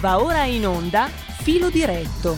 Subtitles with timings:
[0.00, 2.36] Va ora in onda Filo diretto.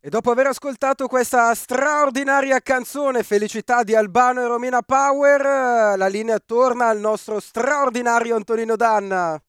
[0.00, 6.38] E dopo aver ascoltato questa straordinaria canzone Felicità di Albano e Romina Power, la linea
[6.38, 9.42] torna al nostro straordinario Antonino Danna.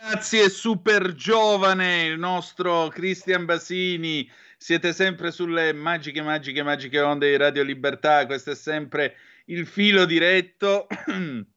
[0.00, 4.26] Grazie, super giovane, il nostro Cristian Basini.
[4.56, 8.24] Siete sempre sulle magiche, magiche, magiche onde di Radio Libertà.
[8.24, 9.16] Questo è sempre
[9.46, 10.86] il filo diretto.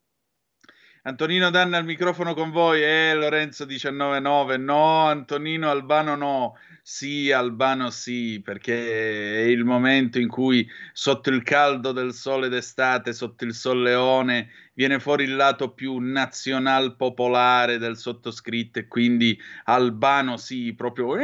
[1.08, 7.92] Antonino Danna al microfono con voi, eh Lorenzo 199, no Antonino Albano no, sì Albano
[7.92, 13.54] sì, perché è il momento in cui sotto il caldo del sole d'estate, sotto il
[13.54, 21.18] solleone, viene fuori il lato più nazional popolare del sottoscritto e quindi Albano sì, proprio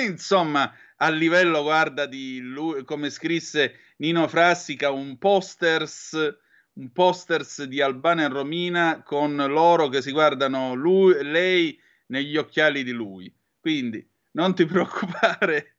[0.00, 6.38] insomma a livello guarda di lui, come scrisse Nino Frassica, un posters
[6.74, 12.82] un posters di Albano e Romina con loro che si guardano lui, lei negli occhiali
[12.82, 13.32] di lui.
[13.60, 15.76] Quindi non ti preoccupare,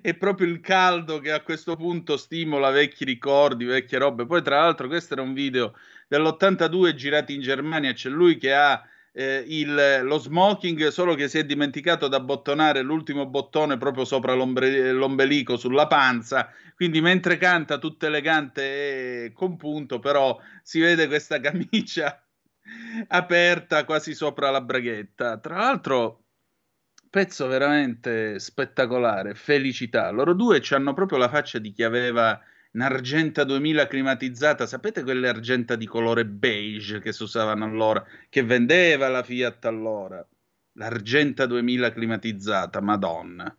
[0.00, 4.26] è proprio il caldo che a questo punto stimola vecchi ricordi, vecchie robe.
[4.26, 5.74] Poi, tra l'altro, questo era un video
[6.08, 7.92] dell'82 girato in Germania.
[7.92, 8.82] C'è lui che ha
[9.18, 14.32] eh, il, lo smoking, solo che si è dimenticato da bottonare l'ultimo bottone proprio sopra
[14.32, 16.52] l'ombelico sulla panza.
[16.76, 22.22] Quindi, mentre canta tutto elegante e compunto, però si vede questa camicia
[23.08, 25.38] aperta quasi sopra la braghetta.
[25.38, 26.26] Tra l'altro,
[27.10, 30.10] pezzo veramente spettacolare, felicità.
[30.10, 32.40] Loro due hanno proprio la faccia di chi aveva
[32.78, 39.08] un'Argenta 2000 climatizzata, sapete quelle Argenta di colore beige che si usavano allora, che vendeva
[39.08, 40.24] la Fiat allora?
[40.74, 43.52] L'Argenta 2000 climatizzata, madonna.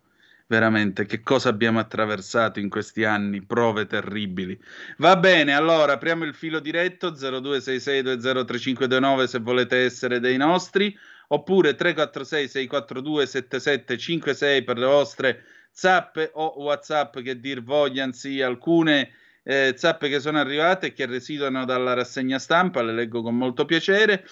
[0.48, 3.44] Veramente, che cosa abbiamo attraversato in questi anni?
[3.44, 4.58] Prove terribili.
[4.98, 12.48] Va bene, allora apriamo il filo diretto 0266203529 se volete essere dei nostri, oppure 346
[12.48, 19.12] 642 7756 per le vostre zappe o whatsapp che dir vogliano sì, alcune
[19.44, 23.66] eh, zappe che sono arrivate e che residuano dalla rassegna stampa, le leggo con molto
[23.66, 24.26] piacere.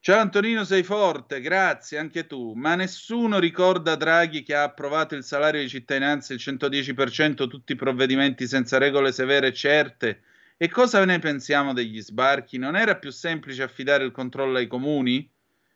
[0.00, 2.52] Ciao Antonino, sei forte, grazie anche tu.
[2.54, 7.76] Ma nessuno ricorda Draghi che ha approvato il salario di cittadinanza il 110%, tutti i
[7.76, 10.22] provvedimenti senza regole severe e certe.
[10.56, 12.58] E cosa ne pensiamo degli sbarchi?
[12.58, 15.30] Non era più semplice affidare il controllo ai comuni?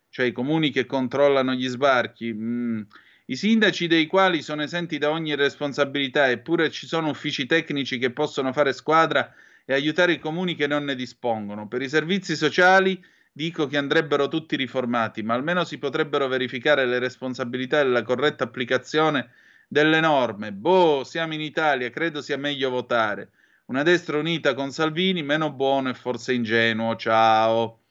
[0.08, 2.32] Cioè i comuni che controllano gli sbarchi?
[2.32, 2.82] Mm.
[3.26, 8.10] I sindaci dei quali sono esenti da ogni responsabilità, eppure ci sono uffici tecnici che
[8.10, 9.32] possono fare squadra
[9.64, 11.68] e aiutare i comuni che non ne dispongono.
[11.68, 13.02] Per i servizi sociali
[13.32, 18.44] dico che andrebbero tutti riformati, ma almeno si potrebbero verificare le responsabilità e la corretta
[18.44, 19.30] applicazione
[19.68, 20.52] delle norme.
[20.52, 23.30] Boh, siamo in Italia, credo sia meglio votare.
[23.66, 26.96] Una destra unita con Salvini, meno buono e forse ingenuo.
[26.96, 27.81] Ciao.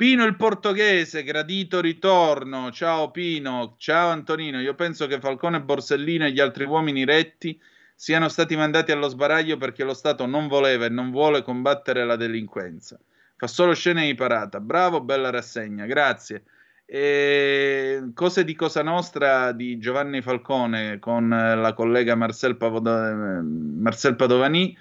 [0.00, 2.70] Pino il portoghese, gradito ritorno.
[2.70, 4.58] Ciao Pino, ciao Antonino.
[4.58, 7.60] Io penso che Falcone, Borsellino e gli altri uomini retti
[7.94, 12.16] siano stati mandati allo sbaraglio perché lo Stato non voleva e non vuole combattere la
[12.16, 12.98] delinquenza.
[13.36, 14.58] Fa solo scene di parata.
[14.58, 16.44] Bravo, bella rassegna, grazie.
[16.86, 24.74] E cose di Cosa Nostra di Giovanni Falcone con la collega Marcel, Pavoda- Marcel Padovani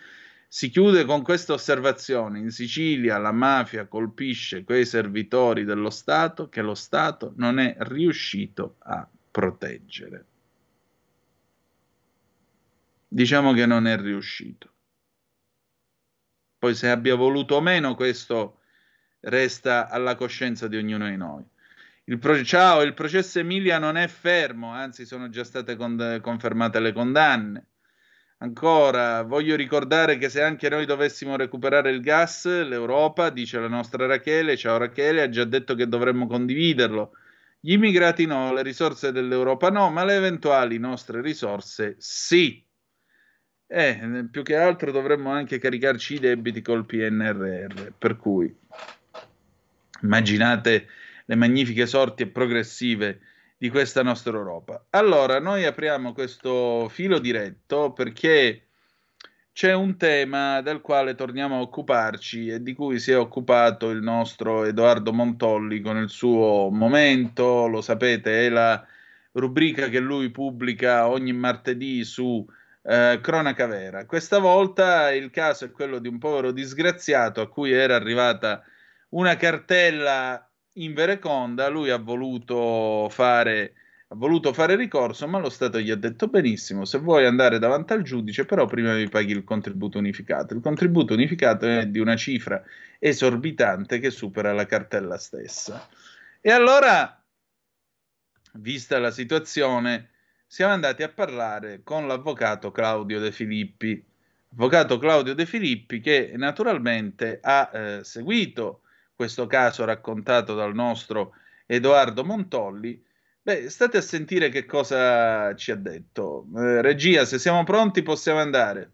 [0.52, 2.40] si chiude con questa osservazione.
[2.40, 8.78] In Sicilia la mafia colpisce quei servitori dello Stato che lo Stato non è riuscito
[8.80, 10.26] a proteggere.
[13.08, 14.74] Diciamo che non è riuscito.
[16.58, 18.62] Poi se abbia voluto o meno, questo
[19.22, 21.44] resta alla coscienza di ognuno di noi.
[22.06, 26.80] Il pro- Ciao, il processo Emilia non è fermo, anzi sono già state con- confermate
[26.80, 27.69] le condanne.
[28.42, 34.06] Ancora, voglio ricordare che se anche noi dovessimo recuperare il gas, l'Europa, dice la nostra
[34.06, 37.12] Rachele, ciao Rachele, ha già detto che dovremmo condividerlo.
[37.60, 42.64] Gli immigrati no, le risorse dell'Europa no, ma le eventuali nostre risorse sì.
[43.68, 48.56] Eh, più che altro dovremmo anche caricarci i debiti col PNRR, per cui
[50.02, 50.88] immaginate
[51.26, 53.20] le magnifiche sorti e progressive
[53.60, 54.86] di questa nostra Europa.
[54.92, 58.68] Allora, noi apriamo questo filo diretto perché
[59.52, 64.02] c'è un tema del quale torniamo a occuparci e di cui si è occupato il
[64.02, 68.82] nostro Edoardo Montolli con il suo momento, lo sapete, è la
[69.34, 72.46] rubrica che lui pubblica ogni martedì su
[72.84, 74.06] eh, Cronaca Vera.
[74.06, 78.64] Questa volta il caso è quello di un povero disgraziato a cui era arrivata
[79.10, 80.49] una cartella
[80.84, 83.74] in Vereconda lui ha voluto fare
[84.12, 87.94] ha voluto fare ricorso, ma lo Stato gli ha detto benissimo, se vuoi andare davanti
[87.94, 90.56] al giudice, però prima mi paghi il contributo unificato.
[90.56, 92.64] Il contributo unificato è di una cifra
[92.98, 95.88] esorbitante che supera la cartella stessa.
[96.42, 97.24] E allora,
[98.54, 100.10] vista la situazione,
[100.48, 104.04] siamo andati a parlare con l'avvocato Claudio De Filippi.
[104.54, 108.82] Avvocato Claudio De Filippi che naturalmente ha eh, seguito
[109.20, 111.34] questo caso raccontato dal nostro
[111.66, 113.04] Edoardo Montolli
[113.42, 116.46] Beh, state a sentire che cosa ci ha detto.
[116.56, 118.92] Eh, regia, se siamo pronti possiamo andare.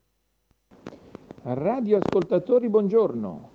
[1.44, 3.52] Radio ascoltatori, buongiorno.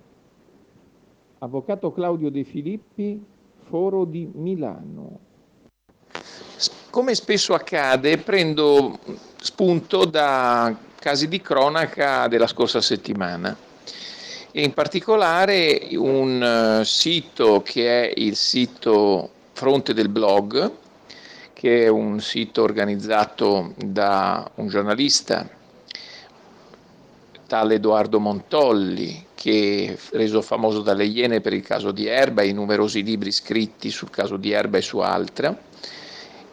[1.39, 3.21] Avvocato Claudio De Filippi,
[3.63, 5.19] Foro di Milano.
[6.89, 8.99] Come spesso accade, prendo
[9.41, 13.69] spunto da casi di cronaca della scorsa settimana
[14.53, 20.71] in particolare un eh, sito che è il sito Fronte del Blog,
[21.53, 25.47] che è un sito organizzato da un giornalista,
[27.47, 32.53] tale Edoardo Montolli, che reso famoso dalle Iene per il caso di Erba e i
[32.53, 35.69] numerosi libri scritti sul caso di Erba e su altre,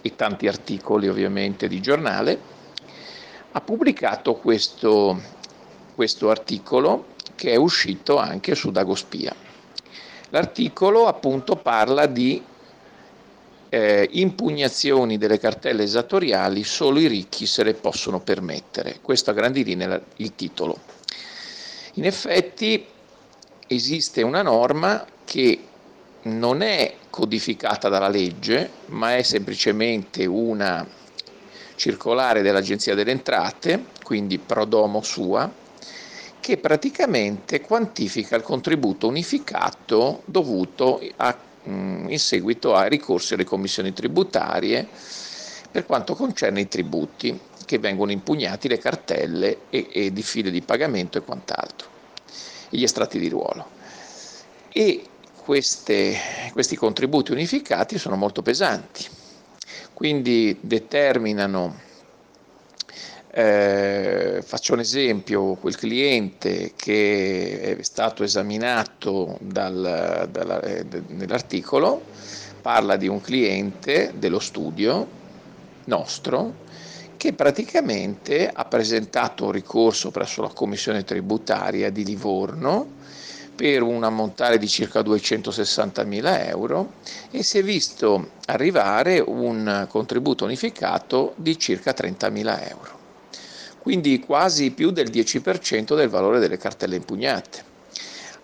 [0.03, 2.39] e tanti articoli ovviamente di giornale,
[3.53, 5.21] ha pubblicato questo,
[5.95, 9.33] questo articolo che è uscito anche su Dagospia.
[10.31, 12.43] L'articolo appunto parla di
[13.69, 18.99] eh, impugnazioni delle cartelle esattoriali solo i ricchi se le possono permettere.
[19.01, 20.81] Questo a grandi linee il titolo.
[21.95, 22.85] In effetti
[23.69, 25.61] esiste una norma che
[26.23, 30.87] non è codificata dalla legge, ma è semplicemente una
[31.77, 35.49] circolare dell'Agenzia delle Entrate, quindi pro domo sua,
[36.49, 41.37] che praticamente quantifica il contributo unificato dovuto a
[41.69, 44.89] Mm, in seguito a ricorsi alle commissioni tributarie
[45.71, 50.63] per quanto concerne i tributi che vengono impugnati, le cartelle e, e di file di
[50.63, 51.89] pagamento e quant'altro,
[52.71, 53.69] gli estratti di ruolo.
[54.73, 55.05] E
[55.45, 56.17] queste,
[56.53, 59.05] questi contributi unificati sono molto pesanti,
[59.93, 61.81] quindi determinano
[63.39, 72.03] eh, faccio un esempio, quel cliente che è stato esaminato dal, dalla, eh, nell'articolo
[72.61, 75.07] parla di un cliente dello studio
[75.85, 76.67] nostro
[77.17, 82.97] che praticamente ha presentato un ricorso presso la commissione tributaria di Livorno
[83.55, 86.95] per un ammontare di circa 260 mila euro
[87.31, 92.98] e si è visto arrivare un contributo unificato di circa 30 mila euro
[93.89, 97.65] quindi quasi più del 10% del valore delle cartelle impugnate.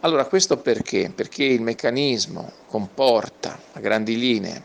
[0.00, 1.12] Allora questo perché?
[1.14, 4.62] Perché il meccanismo comporta a grandi linee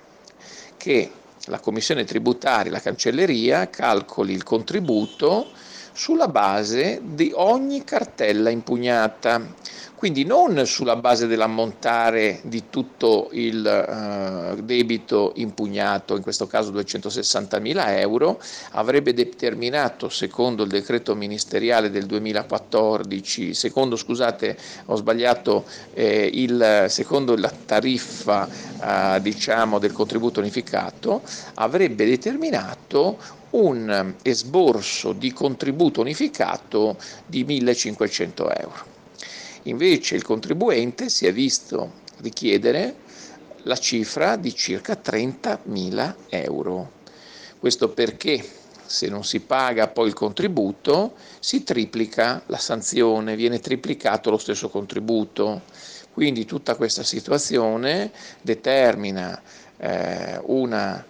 [0.78, 1.12] che
[1.48, 5.52] la commissione tributaria, la cancelleria, calcoli il contributo
[6.00, 9.46] sulla base di ogni cartella impugnata.
[9.96, 17.60] Quindi non sulla base dell'ammontare di tutto il uh, debito impugnato, in questo caso 260
[17.60, 18.40] mila euro,
[18.72, 27.36] avrebbe determinato, secondo il decreto ministeriale del 2014, secondo, scusate, ho sbagliato, eh, il, secondo
[27.36, 31.24] la tariffa uh, diciamo, del contributo unificato,
[31.56, 33.18] avrebbe determinato
[33.52, 38.98] un esborso di contributo unificato di 1500 euro.
[39.64, 42.96] Invece il contribuente si è visto richiedere
[43.64, 46.92] la cifra di circa 30.000 euro.
[47.60, 48.44] Questo perché
[48.86, 54.70] se non si paga poi il contributo si triplica la sanzione, viene triplicato lo stesso
[54.70, 55.62] contributo.
[56.12, 59.40] Quindi tutta questa situazione determina
[59.78, 61.06] eh, una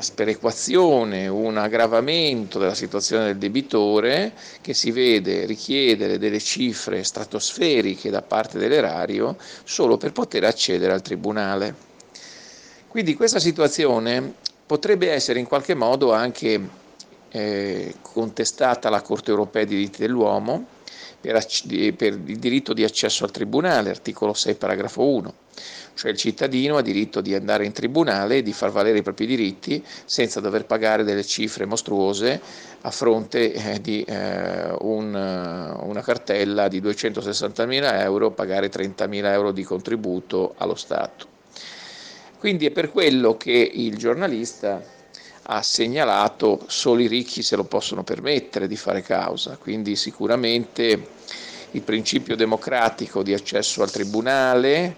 [0.00, 8.22] sperequazione, un aggravamento della situazione del debitore che si vede richiedere delle cifre stratosferiche da
[8.22, 11.74] parte dell'erario solo per poter accedere al tribunale.
[12.88, 14.34] Quindi questa situazione
[14.66, 16.60] potrebbe essere in qualche modo anche
[17.30, 20.66] eh, contestata alla Corte europea dei diritti dell'uomo
[21.20, 21.44] per,
[21.96, 25.34] per il diritto di accesso al tribunale, articolo 6, paragrafo 1
[25.94, 29.26] cioè il cittadino ha diritto di andare in tribunale e di far valere i propri
[29.26, 32.40] diritti senza dover pagare delle cifre mostruose
[32.80, 39.52] a fronte eh, di eh, un, eh, una cartella di 260.000 euro, pagare 30.000 euro
[39.52, 41.32] di contributo allo Stato.
[42.38, 44.82] Quindi è per quello che il giornalista
[45.46, 51.06] ha segnalato solo i ricchi se lo possono permettere di fare causa, quindi sicuramente
[51.70, 54.94] il principio democratico di accesso al tribunale,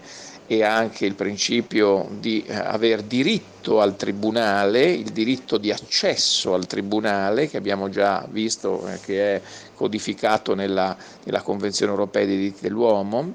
[0.47, 6.65] e anche il principio di eh, aver diritto al tribunale, il diritto di accesso al
[6.65, 9.41] tribunale che abbiamo già visto eh, che è
[9.75, 13.33] codificato nella, nella Convenzione europea dei diritti dell'uomo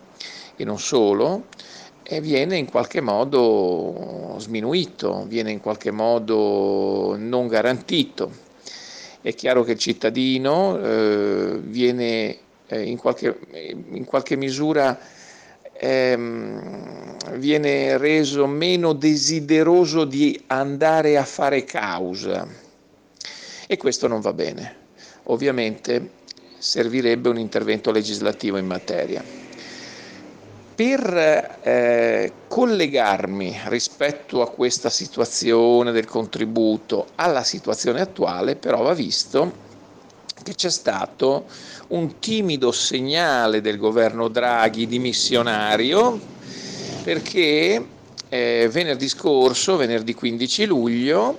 [0.57, 1.45] e non solo,
[2.03, 8.31] e viene in qualche modo sminuito, viene in qualche modo non garantito.
[9.21, 13.39] È chiaro che il cittadino eh, viene eh, in, qualche,
[13.93, 14.99] in, qualche, misura
[15.83, 22.47] ehm, viene reso meno desideroso di andare a fare causa
[23.67, 24.77] e questo non va bene.
[25.25, 26.21] Ovviamente
[26.59, 29.23] servirebbe un intervento legislativo in materia
[30.75, 39.71] per eh, collegarmi rispetto a questa situazione del contributo alla situazione attuale, però va visto
[40.43, 41.47] che c'è stato
[41.89, 46.19] un timido segnale del governo Draghi dimissionario
[47.03, 47.87] perché
[48.29, 51.37] eh, venerdì scorso, venerdì 15 luglio,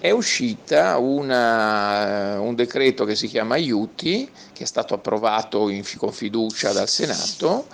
[0.00, 6.12] è uscita una, un decreto che si chiama Aiuti, che è stato approvato in, con
[6.12, 7.66] fiducia dal Senato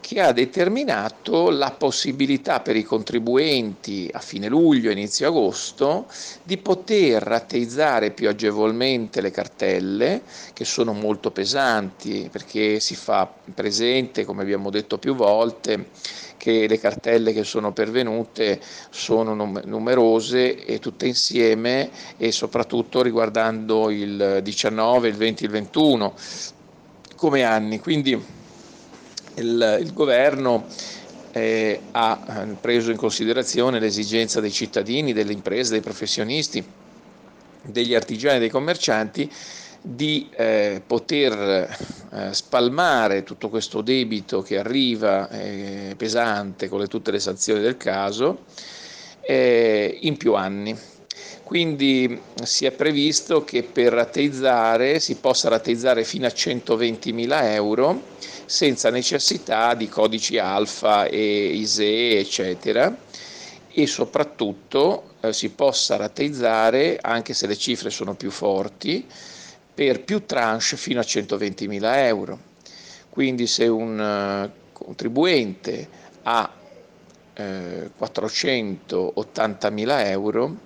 [0.00, 6.06] che ha determinato la possibilità per i contribuenti a fine luglio, inizio agosto,
[6.44, 10.22] di poter rateizzare più agevolmente le cartelle,
[10.52, 15.88] che sono molto pesanti, perché si fa presente, come abbiamo detto più volte,
[16.36, 18.60] che le cartelle che sono pervenute
[18.90, 26.14] sono numerose e tutte insieme e soprattutto riguardando il 19, il 20, il 21
[27.16, 27.80] come anni.
[27.80, 28.22] Quindi
[29.36, 30.66] il, il governo
[31.32, 36.64] eh, ha eh, preso in considerazione l'esigenza dei cittadini, delle imprese, dei professionisti,
[37.62, 39.30] degli artigiani dei commercianti
[39.82, 41.76] di eh, poter
[42.10, 47.76] eh, spalmare tutto questo debito che arriva eh, pesante con le, tutte le sanzioni del
[47.76, 48.44] caso
[49.20, 50.76] eh, in più anni.
[51.46, 58.02] Quindi si è previsto che per rateizzare si possa rateizzare fino a 120 mila euro
[58.46, 62.92] senza necessità di codici alfa e ISE, eccetera,
[63.70, 69.06] e soprattutto eh, si possa rateizzare, anche se le cifre sono più forti,
[69.72, 72.40] per più tranche fino a 120.000 euro.
[73.08, 75.88] Quindi se un uh, contribuente
[76.24, 76.52] ha
[77.34, 80.56] eh, 480.000 euro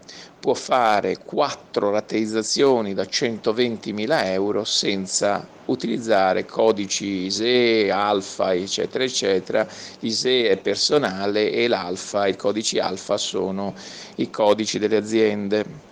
[0.41, 9.69] può fare quattro rateizzazioni da 120.000 euro senza utilizzare codici ISE, alfa, eccetera, eccetera.
[10.01, 13.75] L'ISE è personale e l'alfa, i codici alfa sono
[14.17, 15.89] i codici delle aziende.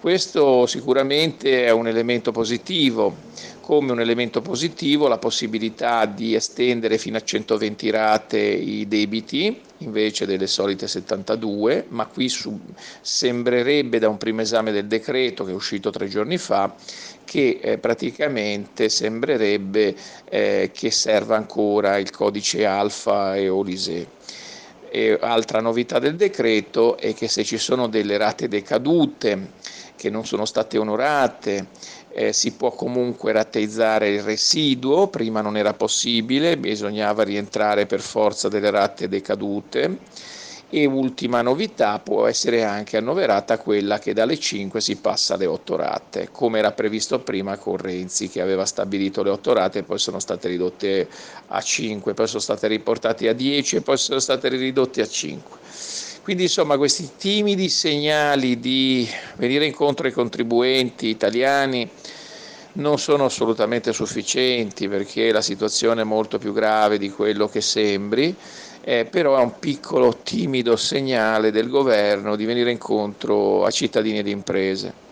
[0.00, 3.14] Questo sicuramente è un elemento positivo,
[3.62, 10.26] come un elemento positivo la possibilità di estendere fino a 120 rate i debiti invece
[10.26, 12.58] delle solite 72, ma qui su,
[13.00, 16.74] sembrerebbe da un primo esame del decreto che è uscito tre giorni fa
[17.24, 19.94] che eh, praticamente sembrerebbe
[20.28, 24.20] eh, che serva ancora il codice alfa e Olise.
[24.90, 29.52] E altra novità del decreto è che se ci sono delle rate decadute
[29.96, 31.68] che non sono state onorate,
[32.12, 38.48] eh, si può comunque rateizzare il residuo, prima non era possibile, bisognava rientrare per forza
[38.48, 39.98] delle rate decadute
[40.74, 45.76] e ultima novità può essere anche annoverata quella che dalle 5 si passa alle 8
[45.76, 50.18] rate, come era previsto prima con Renzi che aveva stabilito le 8 rate poi sono
[50.18, 51.06] state ridotte
[51.48, 55.58] a 5, poi sono state riportate a 10 e poi sono state ridotte a 5.
[56.22, 61.90] Quindi insomma questi timidi segnali di venire incontro ai contribuenti italiani
[62.74, 68.34] non sono assolutamente sufficienti perché la situazione è molto più grave di quello che sembri
[68.84, 74.26] eh, però è un piccolo timido segnale del governo di venire incontro a cittadini ed
[74.26, 75.10] imprese.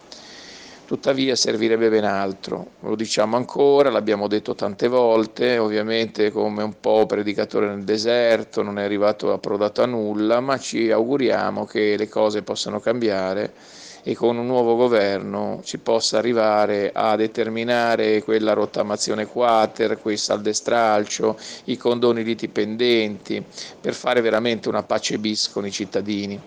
[0.86, 7.06] Tuttavia servirebbe ben altro, lo diciamo ancora, l'abbiamo detto tante volte, ovviamente come un po'
[7.06, 12.42] predicatore nel deserto, non è arrivato approdato a nulla, ma ci auguriamo che le cose
[12.42, 13.52] possano cambiare
[14.02, 20.52] e con un nuovo governo si possa arrivare a determinare quella rottamazione quater, quei salde
[20.52, 23.44] stralcio, i condoni liti pendenti,
[23.80, 26.40] per fare veramente una pace bis con i cittadini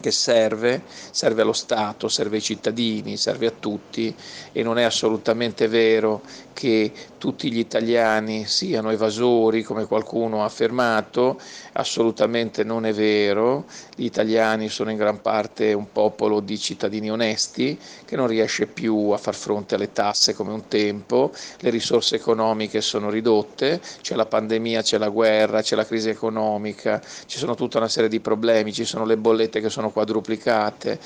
[0.00, 4.14] che serve, serve allo Stato, serve ai cittadini, serve a tutti
[4.50, 6.20] e non è assolutamente vero
[6.52, 11.40] che tutti gli italiani siano evasori come qualcuno ha affermato,
[11.72, 13.64] assolutamente non è vero,
[13.94, 19.10] gli italiani sono in gran parte un popolo di cittadini onesti che non riesce più
[19.10, 24.26] a far fronte alle tasse come un tempo, le risorse economiche sono ridotte, c'è la
[24.26, 28.72] pandemia, c'è la guerra, c'è la crisi economica, ci sono tutta una serie di problemi,
[28.72, 30.98] ci sono le bollette che sono quadruplicate,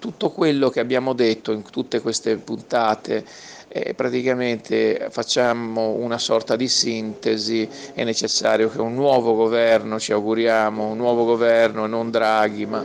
[0.00, 3.24] tutto quello che abbiamo detto in tutte queste puntate
[3.72, 10.88] eh, praticamente facciamo una sorta di sintesi, è necessario che un nuovo governo, ci auguriamo,
[10.88, 12.84] un nuovo governo, non Draghi, ma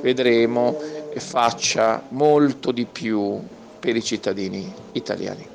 [0.00, 0.78] vedremo,
[1.16, 3.40] faccia molto di più
[3.80, 5.48] per i cittadini italiani.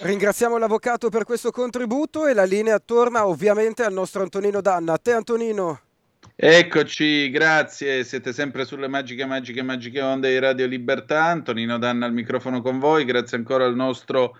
[0.00, 4.92] Ringraziamo l'avvocato per questo contributo e la linea torna ovviamente al nostro Antonino Danna.
[4.92, 5.80] A te Antonino.
[6.40, 8.04] Eccoci, grazie.
[8.04, 11.24] Siete sempre sulle magiche, magiche, magiche onde di Radio Libertà.
[11.24, 13.04] Antonino Danna al microfono con voi.
[13.04, 14.38] Grazie ancora al nostro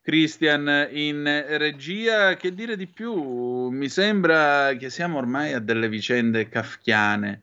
[0.00, 2.34] Christian in regia.
[2.36, 3.68] Che dire di più?
[3.68, 7.42] Mi sembra che siamo ormai a delle vicende kafkiane,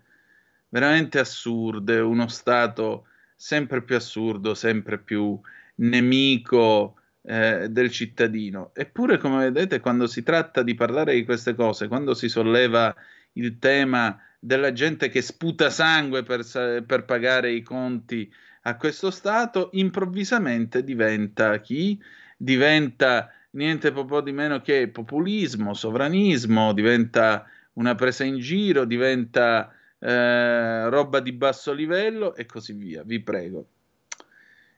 [0.70, 2.00] veramente assurde.
[2.00, 3.06] Uno Stato
[3.36, 5.40] sempre più assurdo, sempre più
[5.76, 6.96] nemico.
[7.24, 8.72] Eh, del cittadino.
[8.74, 12.96] Eppure, come vedete, quando si tratta di parlare di queste cose, quando si solleva
[13.34, 16.44] il tema della gente che sputa sangue per,
[16.86, 18.32] per pagare i conti
[18.64, 22.02] a questo Stato, improvvisamente diventa chi?
[22.38, 30.90] Diventa niente po' di meno che populismo, sovranismo, diventa una presa in giro, diventa eh,
[30.90, 33.04] roba di basso livello e così via.
[33.04, 33.68] Vi prego.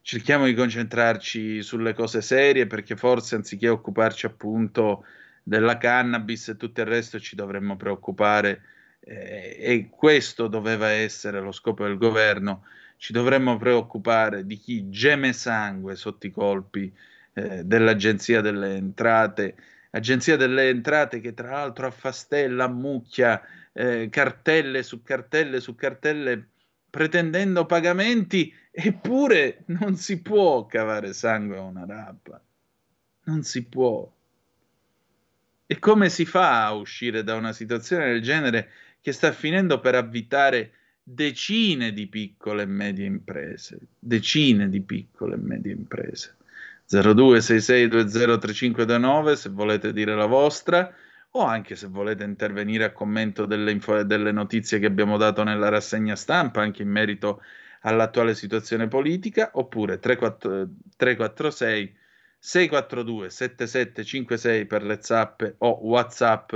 [0.02, 5.06] Cerchiamo di concentrarci sulle cose serie perché forse anziché occuparci appunto
[5.44, 8.62] della cannabis e tutto il resto ci dovremmo preoccupare
[9.02, 12.64] eh, e questo doveva essere lo scopo del governo,
[12.98, 16.92] ci dovremmo preoccupare di chi geme sangue sotto i colpi
[17.34, 19.56] eh, dell'Agenzia delle Entrate,
[19.92, 23.42] Agenzia delle Entrate che tra l'altro affastella, ammucchia
[23.74, 26.48] eh, cartelle su cartelle su cartelle
[26.90, 32.40] pretendendo pagamenti, eppure non si può cavare sangue a una rappa,
[33.24, 34.10] non si può.
[35.66, 38.70] E come si fa a uscire da una situazione del genere
[39.02, 43.80] che sta finendo per avvitare decine di piccole e medie imprese?
[43.98, 46.36] Decine di piccole e medie imprese.
[46.90, 50.94] 0266203529 se volete dire la vostra
[51.36, 55.70] o anche se volete intervenire a commento delle, info- delle notizie che abbiamo dato nella
[55.70, 57.42] rassegna stampa anche in merito
[57.82, 61.98] all'attuale situazione politica oppure 34, 346
[62.46, 66.54] 642 7756 per le zappe o whatsapp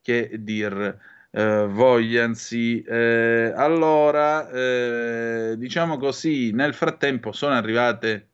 [0.00, 0.98] che dir
[1.30, 8.30] eh, vogliansi eh, allora eh, diciamo così nel frattempo sono arrivate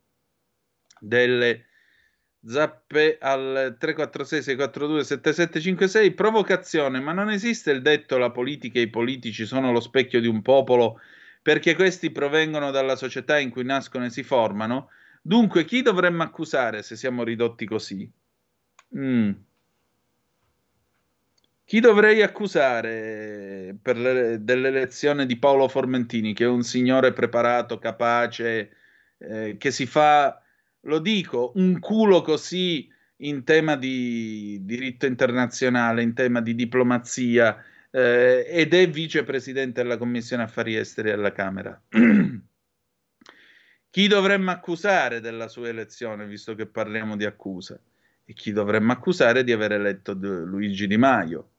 [0.97, 1.65] delle
[2.41, 8.89] zappe al 346 642 7756 provocazione ma non esiste il detto la politica e i
[8.89, 11.01] politici sono lo specchio di un popolo
[11.41, 14.89] perché questi provengono dalla società in cui nascono e si formano
[15.25, 18.11] Dunque, chi dovremmo accusare se siamo ridotti così?
[18.97, 19.31] Mm.
[21.63, 28.71] Chi dovrei accusare per le, dell'elezione di Paolo Formentini, che è un signore preparato, capace,
[29.17, 30.41] eh, che si fa,
[30.81, 38.45] lo dico, un culo così in tema di diritto internazionale, in tema di diplomazia, eh,
[38.45, 41.81] ed è vicepresidente della Commissione Affari Esteri alla Camera.
[43.93, 47.79] Chi dovremmo accusare della sua elezione, visto che parliamo di accusa?
[48.25, 51.49] E chi dovremmo accusare di aver eletto Luigi Di Maio,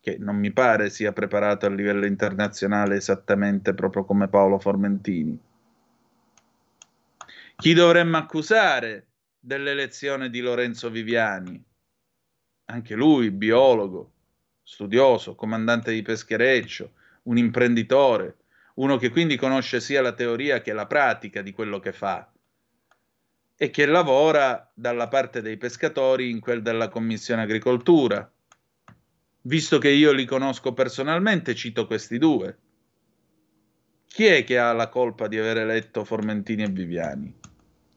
[0.00, 5.38] che non mi pare sia preparato a livello internazionale esattamente proprio come Paolo Formentini.
[7.56, 11.62] Chi dovremmo accusare dell'elezione di Lorenzo Viviani?
[12.70, 14.12] Anche lui, biologo,
[14.62, 16.92] studioso, comandante di peschereccio,
[17.24, 18.36] un imprenditore,
[18.74, 22.30] uno che quindi conosce sia la teoria che la pratica di quello che fa
[23.56, 28.28] e che lavora dalla parte dei pescatori in quel della Commissione Agricoltura.
[29.42, 32.58] Visto che io li conosco personalmente, cito questi due.
[34.08, 37.34] Chi è che ha la colpa di aver eletto Formentini e Viviani?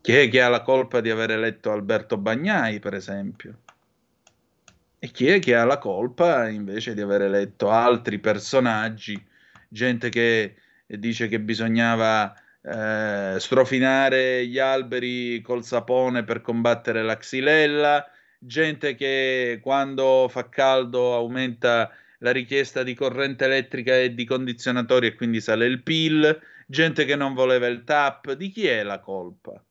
[0.01, 3.61] Chi è che ha la colpa di aver eletto Alberto Bagnai, per esempio?
[4.99, 9.19] E chi è che ha la colpa invece di aver eletto altri personaggi,
[9.67, 10.55] gente che
[10.87, 19.59] dice che bisognava eh, strofinare gli alberi col sapone per combattere la xylella, gente che
[19.61, 25.65] quando fa caldo aumenta la richiesta di corrente elettrica e di condizionatori e quindi sale
[25.65, 29.63] il PIL, gente che non voleva il TAP, di chi è la colpa?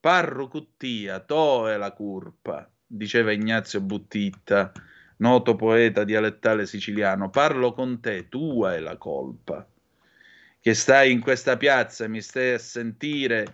[0.00, 4.70] Parru Cuttia, to è la curpa, diceva Ignazio Buttitta,
[5.18, 7.30] noto poeta dialettale siciliano.
[7.30, 9.66] Parlo con te, tua è la colpa.
[10.64, 13.44] Che stai in questa piazza e mi stai a sentire,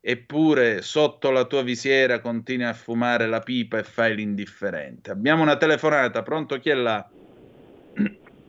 [0.00, 5.12] eppure sotto la tua visiera continui a fumare la pipa e fai l'indifferente.
[5.12, 7.08] Abbiamo una telefonata, pronto chi è là?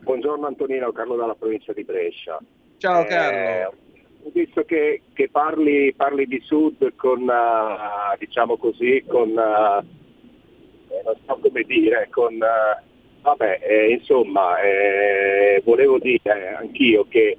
[0.00, 2.40] Buongiorno Antonino, Carlo dalla provincia di Brescia.
[2.78, 3.38] Ciao Carlo.
[3.38, 9.86] Eh, ho visto che, che parli, parli, di Sud con, uh, diciamo così, con, uh,
[11.04, 17.38] non so come dire, con, uh, vabbè, eh, insomma, eh, volevo dire anch'io che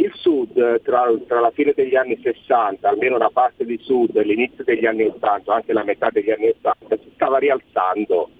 [0.00, 4.64] il Sud tra, tra, la fine degli anni 60, almeno una parte di Sud, l'inizio
[4.64, 8.30] degli anni 80, anche la metà degli anni 80, si stava rialzando.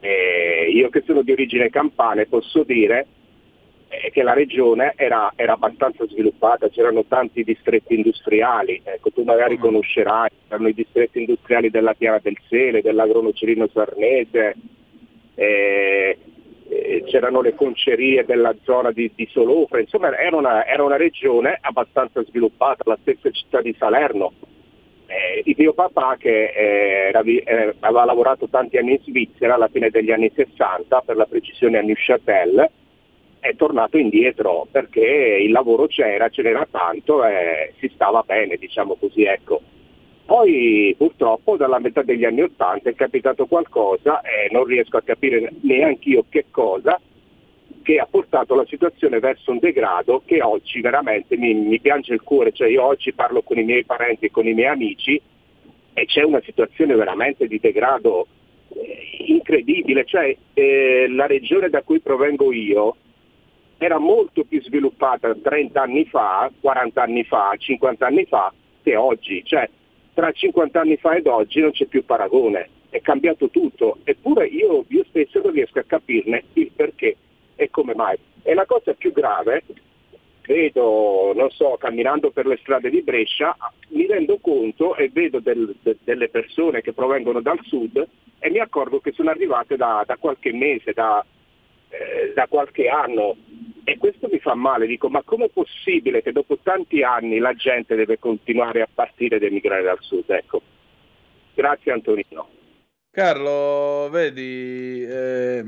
[0.00, 3.06] Eh, io che sono di origine campana posso dire
[3.88, 9.56] eh, che la regione era, era, abbastanza sviluppata, c'erano tanti distretti industriali, ecco, tu magari
[9.56, 9.60] mm.
[9.60, 14.54] conoscerai, c'erano i distretti industriali della Piana del Sele, dell'Agronocerino Sarnese,
[15.34, 16.18] eh,
[16.68, 21.58] eh, c'erano le concerie della zona di, di Solofra, insomma era una, era una, regione
[21.60, 24.32] abbastanza sviluppata, la stessa città di Salerno.
[25.06, 29.68] Eh, il mio papà che eh, era, eh, aveva lavorato tanti anni in Svizzera alla
[29.68, 32.70] fine degli anni 60 per la precisione a Neuchâtel,
[33.40, 38.96] è tornato indietro perché il lavoro c'era, ce n'era tanto e si stava bene, diciamo
[38.96, 39.62] così, ecco.
[40.28, 45.54] Poi purtroppo dalla metà degli anni Ottanta è capitato qualcosa e non riesco a capire
[45.62, 47.00] neanche io che cosa,
[47.82, 52.20] che ha portato la situazione verso un degrado che oggi veramente mi, mi piange il
[52.20, 55.18] cuore, cioè io oggi parlo con i miei parenti e con i miei amici
[55.94, 58.26] e c'è una situazione veramente di degrado
[58.74, 62.96] eh, incredibile, cioè eh, la regione da cui provengo io
[63.78, 69.42] era molto più sviluppata 30 anni fa, 40 anni fa, 50 anni fa che oggi.
[69.42, 69.70] Cioè,
[70.18, 74.84] tra 50 anni fa ed oggi non c'è più paragone, è cambiato tutto, eppure io,
[74.88, 77.14] io stesso non riesco a capirne il perché
[77.54, 78.18] e come mai.
[78.42, 79.62] E la cosa più grave,
[80.44, 83.56] vedo, non so, camminando per le strade di Brescia,
[83.90, 88.04] mi rendo conto e vedo del, de, delle persone che provengono dal sud
[88.40, 91.24] e mi accorgo che sono arrivate da, da qualche mese, da,
[91.90, 93.36] eh, da qualche anno
[93.88, 97.94] e questo mi fa male, dico ma com'è possibile che dopo tanti anni la gente
[97.94, 100.28] deve continuare a partire ed emigrare dal sud?
[100.28, 100.60] Ecco.
[101.54, 102.50] Grazie Antonino.
[103.10, 105.64] Carlo, vedi, eh,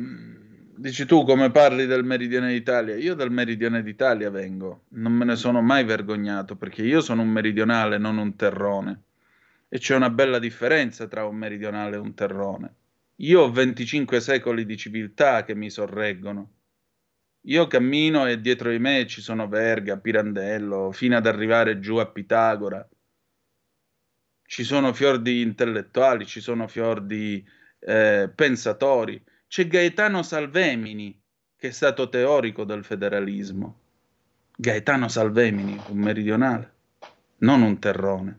[0.76, 5.36] dici tu come parli del meridione d'Italia, io dal meridione d'Italia vengo, non me ne
[5.36, 9.02] sono mai vergognato perché io sono un meridionale, non un terrone.
[9.66, 12.74] E c'è una bella differenza tra un meridionale e un terrone.
[13.16, 16.50] Io ho 25 secoli di civiltà che mi sorreggono
[17.44, 22.06] io cammino e dietro di me ci sono Verga, Pirandello, fino ad arrivare giù a
[22.06, 22.86] Pitagora.
[24.42, 27.42] Ci sono fior di intellettuali, ci sono fior di
[27.78, 29.22] eh, pensatori.
[29.46, 31.18] C'è Gaetano Salvemini,
[31.56, 33.78] che è stato teorico del federalismo.
[34.56, 36.74] Gaetano Salvemini, un meridionale,
[37.38, 38.38] non un terrone.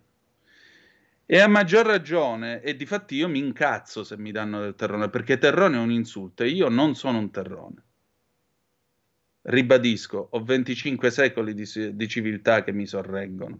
[1.26, 5.38] E a maggior ragione, e difatti io mi incazzo se mi danno del terrone, perché
[5.38, 7.84] terrone è un insulto e io non sono un terrone.
[9.44, 13.60] Ribadisco, ho 25 secoli di, di civiltà che mi sorreggono.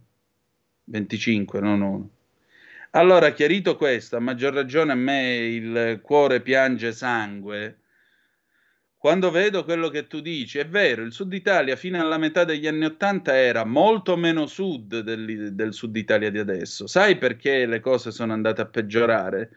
[0.84, 2.10] 25, non uno.
[2.90, 7.78] Allora, chiarito questo, a maggior ragione a me il cuore piange sangue.
[8.96, 12.68] Quando vedo quello che tu dici, è vero, il Sud Italia fino alla metà degli
[12.68, 16.86] anni Ottanta era molto meno sud del, del Sud Italia di adesso.
[16.86, 19.50] Sai perché le cose sono andate a peggiorare?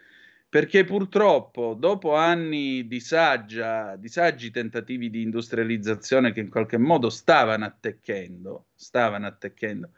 [0.48, 7.10] Perché purtroppo dopo anni di, saggia, di saggi tentativi di industrializzazione che in qualche modo
[7.10, 9.90] stavano attecchendo, stavano attecchendo,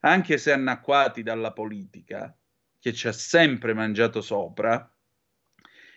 [0.00, 2.34] anche se annacquati dalla politica,
[2.78, 4.90] che ci ha sempre mangiato sopra,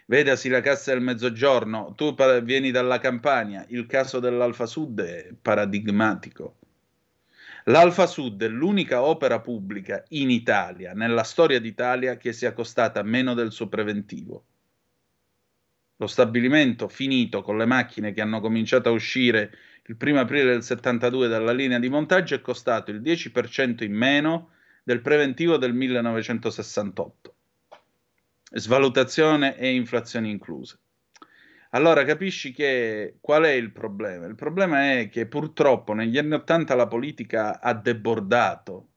[0.07, 6.58] vedasi la cassa del mezzogiorno, tu vieni dalla Campania, il caso dell'Alfa Sud è paradigmatico.
[7.69, 13.35] L'Alfa Sud è l'unica opera pubblica in Italia, nella storia d'Italia, che sia costata meno
[13.35, 14.45] del suo preventivo.
[15.97, 19.51] Lo stabilimento finito con le macchine che hanno cominciato a uscire
[19.85, 24.49] il 1 aprile del 72 dalla linea di montaggio è costato il 10% in meno
[24.81, 27.35] del preventivo del 1968.
[28.51, 30.79] Svalutazione e inflazione incluse.
[31.69, 34.25] Allora capisci che qual è il problema?
[34.25, 38.93] Il problema è che purtroppo negli anni Ottanta la politica ha debordato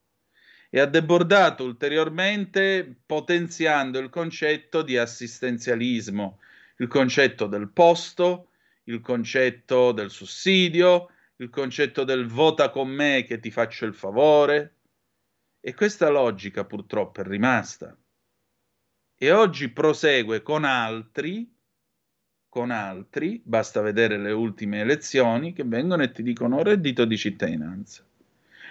[0.71, 6.41] e ha debordato ulteriormente potenziando il concetto di assistenzialismo,
[6.79, 8.53] il concetto del posto,
[8.85, 14.79] il concetto del sussidio, il concetto del vota con me che ti faccio il favore.
[15.61, 17.95] E questa logica purtroppo è rimasta.
[19.15, 21.49] E oggi prosegue con altri,
[22.53, 28.05] con altri, basta vedere le ultime elezioni, che vengono e ti dicono reddito di cittadinanza.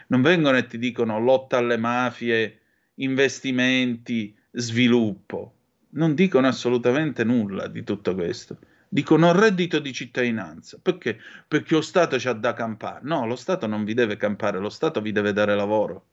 [0.10, 2.60] Non vengono e ti dicono lotta alle mafie,
[2.96, 5.54] investimenti, sviluppo.
[5.94, 10.78] Non dicono assolutamente nulla di tutto questo dicono reddito di cittadinanza.
[10.82, 11.18] Perché?
[11.48, 13.00] Perché lo Stato ci ha da campare.
[13.04, 16.10] No, lo Stato non vi deve campare, lo Stato vi deve dare lavoro.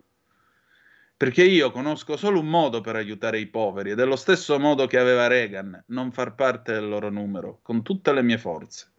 [1.18, 4.86] Perché io conosco solo un modo per aiutare i poveri ed è lo stesso modo
[4.86, 8.92] che aveva Reagan, non far parte del loro numero, con tutte le mie forze.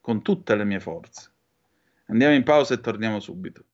[0.00, 1.32] Con tutte le mie forze.
[2.06, 3.64] Andiamo in pausa e torniamo subito.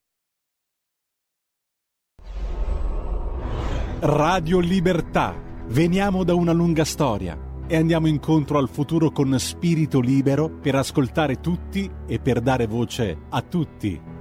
[4.00, 5.38] Radio Libertà.
[5.66, 11.38] Veniamo da una lunga storia e andiamo incontro al futuro con spirito libero per ascoltare
[11.40, 14.16] tutti e per dare voce a tutti.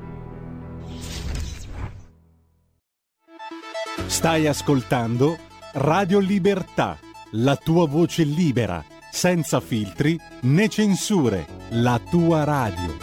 [4.08, 5.38] Stai ascoltando
[5.74, 6.98] Radio Libertà,
[7.32, 12.98] la tua voce libera, senza filtri né censure, la tua radio.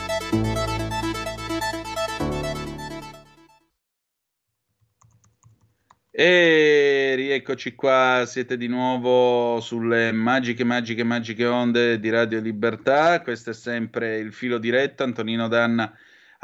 [6.11, 13.21] E rieccoci qua, siete di nuovo sulle magiche, magiche, magiche onde di Radio Libertà.
[13.21, 15.95] Questo è sempre il filo diretto, Antonino Danna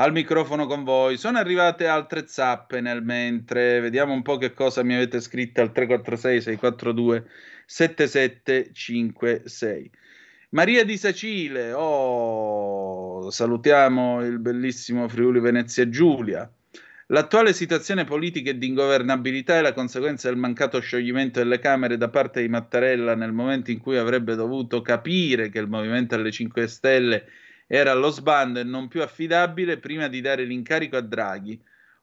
[0.01, 1.17] al microfono con voi.
[1.19, 5.73] Sono arrivate altre zappe nel mentre, vediamo un po' che cosa mi avete scritto al
[5.73, 7.27] 346 642
[7.67, 9.91] 7756.
[10.53, 16.51] Maria di Sacile, oh, salutiamo il bellissimo Friuli Venezia Giulia.
[17.09, 22.09] L'attuale situazione politica e di ingovernabilità è la conseguenza del mancato scioglimento delle Camere da
[22.09, 26.67] parte di Mattarella nel momento in cui avrebbe dovuto capire che il Movimento alle 5
[26.69, 27.27] Stelle
[27.73, 31.57] era allo sbando e non più affidabile prima di dare l'incarico a Draghi,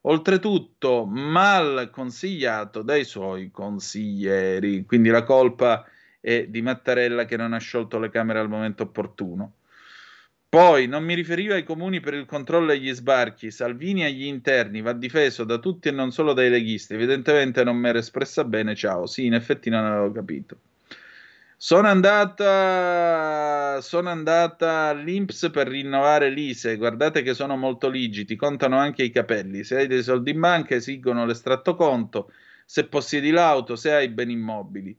[0.03, 4.85] oltretutto mal consigliato dai suoi consiglieri.
[4.85, 5.85] Quindi la colpa
[6.21, 9.55] è di Mattarella che non ha sciolto le Camere al momento opportuno.
[10.47, 14.93] Poi non mi riferivo ai comuni per il controllo agli sbarchi, Salvini agli interni, va
[14.93, 16.93] difeso da tutti e non solo dai leghisti.
[16.93, 19.05] Evidentemente non mi ero espressa bene, ciao.
[19.05, 20.57] Sì, in effetti non avevo capito.
[21.59, 26.77] Sono andata, sono andata all'Inps per rinnovare l'ISE.
[26.77, 29.63] Guardate che sono molto ligidi, contano anche i capelli.
[29.63, 32.31] Se hai dei soldi in banca, esigono l'estratto conto.
[32.63, 34.95] Se possiedi l'auto, se hai beni immobili.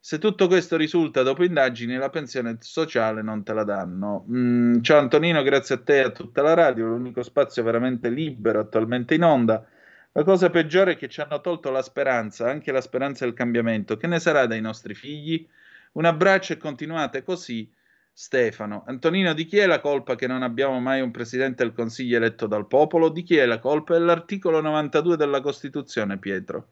[0.00, 4.24] Se tutto questo risulta dopo indagini, la pensione sociale non te la danno.
[4.30, 8.60] Mm, ciao Antonino, grazie a te e a tutta la radio, l'unico spazio veramente libero
[8.60, 9.64] attualmente in onda.
[10.12, 13.96] La cosa peggiore è che ci hanno tolto la speranza, anche la speranza del cambiamento.
[13.96, 15.46] Che ne sarà dei nostri figli?
[15.92, 17.70] Un abbraccio e continuate così.
[18.12, 18.84] Stefano.
[18.86, 22.46] Antonino, di chi è la colpa che non abbiamo mai un presidente del Consiglio eletto
[22.46, 23.08] dal popolo?
[23.08, 23.94] Di chi è la colpa?
[23.94, 26.68] È l'articolo 92 della Costituzione, Pietro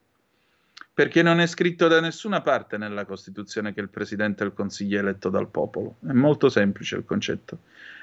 [0.99, 4.99] perché non è scritto da nessuna parte nella Costituzione che il Presidente del Consiglio è
[4.99, 5.95] eletto dal popolo.
[6.05, 7.59] È molto semplice il concetto.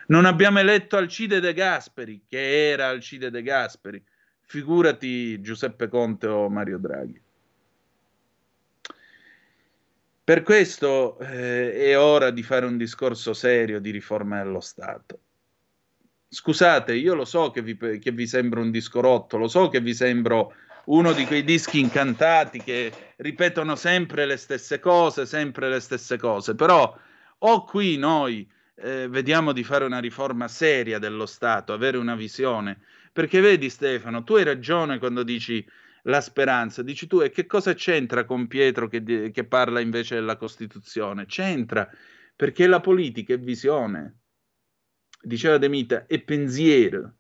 [0.07, 4.03] Non abbiamo eletto Alcide De Gasperi, che era Alcide De Gasperi.
[4.41, 7.21] Figurati Giuseppe Conte o Mario Draghi.
[10.27, 15.21] Per questo eh, è ora di fare un discorso serio di riforma dello Stato.
[16.29, 19.81] Scusate, io lo so che vi, che vi sembra un disco rotto, lo so che
[19.81, 20.53] vi sembro
[20.87, 26.57] uno di quei dischi incantati che ripetono sempre le stesse cose, sempre le stesse cose,
[26.57, 26.93] però
[27.39, 32.81] o qui noi eh, vediamo di fare una riforma seria dello Stato, avere una visione,
[33.13, 35.65] perché vedi Stefano, tu hai ragione quando dici
[36.07, 40.37] la speranza, dici tu e che cosa c'entra con Pietro che, che parla invece della
[40.37, 41.27] Costituzione?
[41.27, 41.89] C'entra
[42.35, 44.21] perché la politica è visione,
[45.21, 47.15] diceva De Mita, è pensiero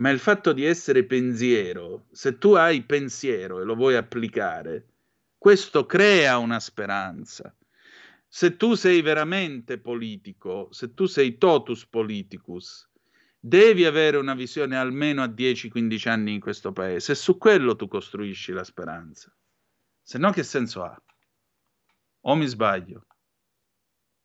[0.00, 4.86] ma il fatto di essere pensiero, se tu hai pensiero e lo vuoi applicare,
[5.36, 7.54] questo crea una speranza.
[8.26, 12.89] Se tu sei veramente politico, se tu sei totus politicus,
[13.40, 17.88] devi avere una visione almeno a 10-15 anni in questo paese e su quello tu
[17.88, 19.34] costruisci la speranza.
[20.02, 21.02] Se no che senso ha?
[22.22, 23.06] O mi sbaglio?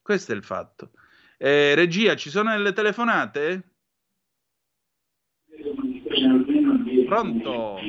[0.02, 0.92] Questo è il fatto.
[1.38, 3.72] Eh, regia, ci sono delle telefonate?
[7.08, 7.80] Pronto?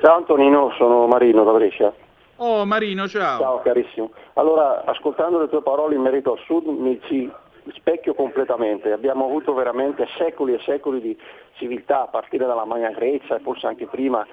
[0.00, 1.94] Ciao Antonino, sono Marino da Brescia.
[2.36, 3.38] Oh Marino, ciao.
[3.38, 4.12] Ciao carissimo.
[4.34, 7.30] Allora, ascoltando le tue parole in merito al Sud mi ci
[7.74, 8.92] specchio completamente.
[8.92, 11.18] Abbiamo avuto veramente secoli e secoli di
[11.54, 14.26] civiltà, a partire dalla Magna Grecia e forse anche prima,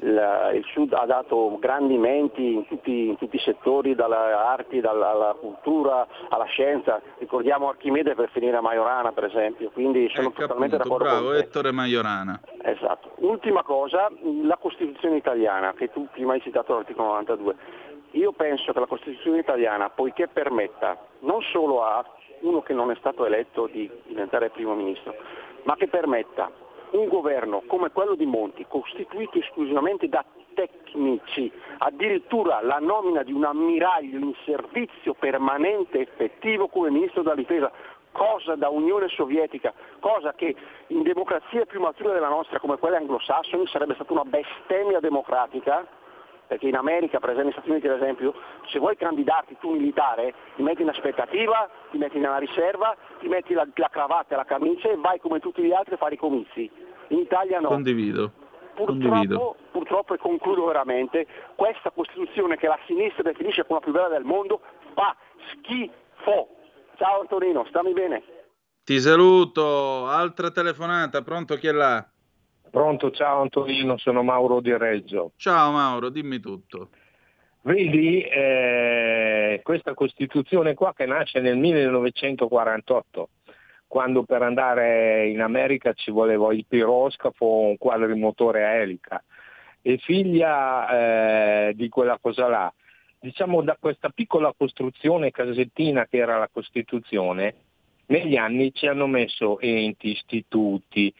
[0.00, 4.80] la, il Sud ha dato grandi menti in tutti, in tutti i settori, dalle arti,
[4.80, 7.00] dalla, alla cultura, alla scienza.
[7.18, 11.30] Ricordiamo Archimede per finire a Majorana, per esempio, quindi sono ecco totalmente appunto, d'accordo bravo,
[11.30, 11.44] con te.
[11.44, 12.40] Ettore Majorana.
[12.62, 13.12] Esatto.
[13.16, 14.10] Ultima cosa,
[14.42, 17.54] la Costituzione italiana, che tu prima hai citato l'articolo 92.
[18.12, 22.04] Io penso che la Costituzione italiana, poiché permetta non solo a
[22.40, 25.14] uno che non è stato eletto di diventare primo ministro,
[25.64, 26.50] ma che permetta
[26.90, 30.24] un governo come quello di Monti, costituito esclusivamente da
[30.54, 37.70] tecnici, addirittura la nomina di un ammiraglio in servizio permanente effettivo come ministro della difesa,
[38.10, 40.54] cosa da Unione Sovietica, cosa che
[40.88, 45.86] in democrazie più mature della nostra come quelle anglosassoni sarebbe stata una bestemmia democratica,
[46.48, 48.34] perché in America, per esempio negli Stati Uniti ad esempio,
[48.68, 53.52] se vuoi candidarti tu militare, ti metti in aspettativa, ti metti nella riserva, ti metti
[53.52, 56.18] la, la cravatta e la camicia e vai come tutti gli altri a fare i
[56.18, 56.68] comizi.
[57.08, 57.68] In Italia no.
[57.68, 58.32] Condivido.
[58.74, 59.36] Condivido.
[59.36, 64.08] Purtroppo, purtroppo, e concludo veramente, questa Costituzione che la sinistra definisce come la più bella
[64.08, 64.60] del mondo
[64.94, 65.14] fa
[65.52, 66.48] schifo.
[66.96, 68.22] Ciao Antonino, stammi bene.
[68.84, 72.08] Ti saluto, altra telefonata, pronto chi è là?
[72.70, 75.32] Pronto, ciao Antonino, sono Mauro di Reggio.
[75.36, 76.90] Ciao Mauro, dimmi tutto.
[77.62, 83.28] Vedi, eh, questa Costituzione qua che nasce nel 1948,
[83.86, 89.22] quando per andare in America ci voleva il piroscafo o un quadrimotore a elica,
[89.82, 92.72] e figlia eh, di quella cosa là.
[93.20, 97.54] Diciamo da questa piccola costruzione casettina che era la Costituzione,
[98.08, 101.12] negli anni ci hanno messo enti, istituti,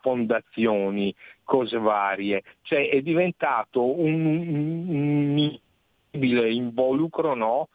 [0.00, 4.24] fondazioni, cose varie, cioè è diventato un,
[4.88, 5.58] un
[6.12, 7.68] involucro no?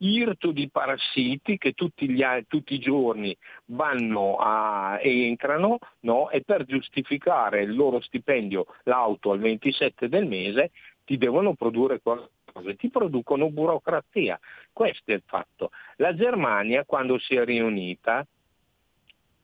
[0.00, 6.30] irto di parassiti che tutti, gli, tutti i giorni vanno a, entrano no?
[6.30, 10.70] e per giustificare il loro stipendio, l'auto al 27 del mese,
[11.04, 12.30] ti devono produrre qualcosa,
[12.76, 14.38] ti producono burocrazia.
[14.72, 15.70] Questo è il fatto.
[15.96, 18.26] La Germania quando si è riunita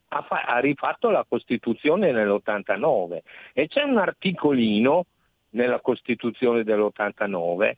[0.09, 3.18] ha, fa- ha rifatto la Costituzione nell'89
[3.53, 5.07] e c'è un articolino
[5.50, 7.72] nella Costituzione dell'89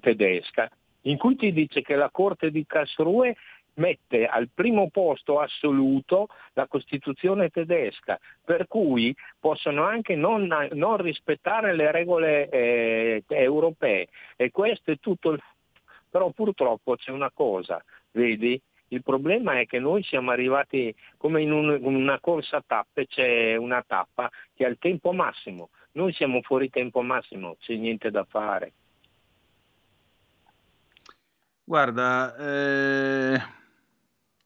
[0.00, 0.70] tedesca
[1.02, 3.36] in cui ti dice che la Corte di Karlsruhe
[3.74, 11.74] mette al primo posto assoluto la Costituzione tedesca, per cui possono anche non, non rispettare
[11.74, 14.08] le regole eh, europee.
[14.36, 15.42] E questo è tutto il...
[16.10, 18.60] Però purtroppo c'è una cosa, vedi?
[18.88, 23.06] Il problema è che noi siamo arrivati come in, un, in una corsa a tappe,
[23.06, 25.70] c'è una tappa che ha il tempo massimo.
[25.92, 28.72] Noi siamo fuori tempo massimo, c'è niente da fare.
[31.62, 33.40] Guarda, eh,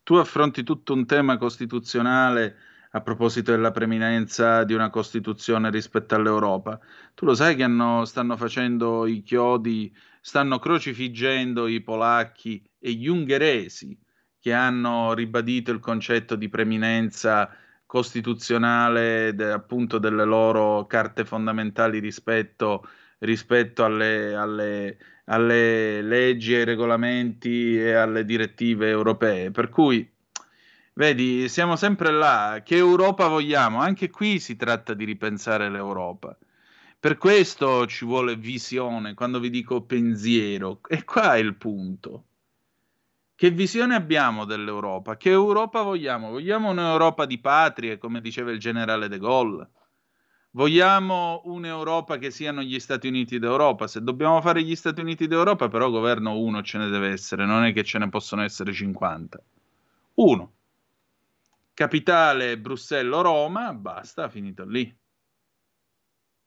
[0.05, 2.57] tu affronti tutto un tema costituzionale
[2.91, 6.79] a proposito della preminenza di una Costituzione rispetto all'Europa.
[7.15, 13.09] Tu lo sai che hanno, stanno facendo i chiodi, stanno crocifiggendo i polacchi e gli
[13.09, 13.99] ungheresi
[14.39, 17.51] che hanno ribadito il concetto di preminenza
[17.87, 22.87] costituzionale de, appunto delle loro carte fondamentali rispetto,
[23.25, 29.51] rispetto alle, alle, alle leggi, ai regolamenti e alle direttive europee.
[29.51, 30.09] Per cui,
[30.95, 32.63] vedi, siamo sempre là.
[32.65, 33.81] Che Europa vogliamo?
[33.81, 36.37] Anche qui si tratta di ripensare l'Europa.
[36.99, 40.81] Per questo ci vuole visione, quando vi dico pensiero.
[40.89, 42.25] E qua è il punto.
[43.37, 45.17] Che visione abbiamo dell'Europa?
[45.17, 46.31] Che Europa vogliamo?
[46.31, 49.69] Vogliamo un'Europa di patrie, come diceva il generale de Gaulle?
[50.55, 53.89] Vogliamo un'Europa che siano gli Stati Uniti d'Europa?
[53.89, 57.65] Se dobbiamo fare gli Stati Uniti d'Europa, però governo uno ce ne deve essere, non
[57.65, 59.43] è che ce ne possono essere 50.
[60.15, 60.53] Uno.
[61.75, 64.97] Capitale Bruxelles o Roma, basta, finito lì.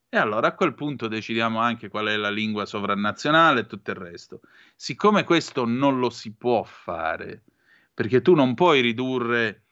[0.08, 3.98] E allora a quel punto decidiamo anche qual è la lingua sovranazionale e tutto il
[3.98, 4.40] resto.
[4.74, 7.44] Siccome questo non lo si può fare,
[7.94, 9.67] perché tu non puoi ridurre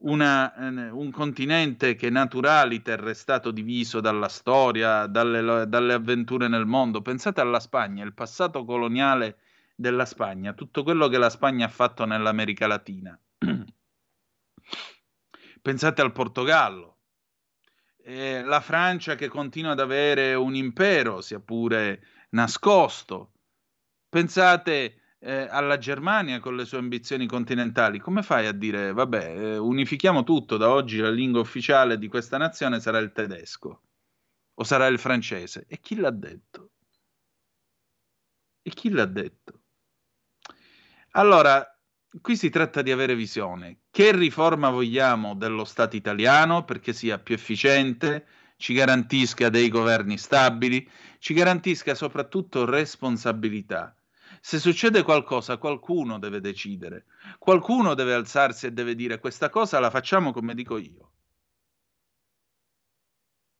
[0.00, 6.66] una, eh, un continente che naturaliter è stato diviso dalla storia, dalle, dalle avventure nel
[6.66, 7.02] mondo.
[7.02, 9.38] Pensate alla Spagna, il passato coloniale
[9.74, 13.18] della Spagna, tutto quello che la Spagna ha fatto nell'America Latina.
[15.62, 16.98] Pensate al Portogallo,
[18.02, 23.32] eh, la Francia che continua ad avere un impero, sia pure nascosto.
[24.08, 27.98] Pensate eh, alla Germania con le sue ambizioni continentali.
[27.98, 32.38] Come fai a dire, vabbè, eh, unifichiamo tutto, da oggi la lingua ufficiale di questa
[32.38, 33.82] nazione sarà il tedesco
[34.54, 35.64] o sarà il francese?
[35.68, 36.70] E chi l'ha detto?
[38.62, 39.62] E chi l'ha detto?
[41.12, 41.66] Allora,
[42.20, 43.80] qui si tratta di avere visione.
[43.90, 48.26] Che riforma vogliamo dello Stato italiano perché sia più efficiente,
[48.56, 53.97] ci garantisca dei governi stabili, ci garantisca soprattutto responsabilità.
[54.40, 57.06] Se succede qualcosa, qualcuno deve decidere,
[57.38, 61.12] qualcuno deve alzarsi e deve dire questa cosa la facciamo come dico io.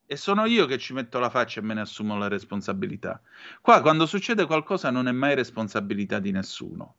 [0.06, 3.20] E sono io che ci metto la faccia e me ne assumo la responsabilità.
[3.60, 6.96] Qua quando succede qualcosa non è mai responsabilità di nessuno.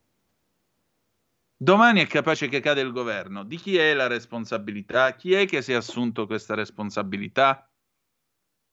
[1.58, 3.44] Domani è capace che cade il governo.
[3.44, 5.16] Di chi è la responsabilità?
[5.16, 7.70] Chi è che si è assunto questa responsabilità?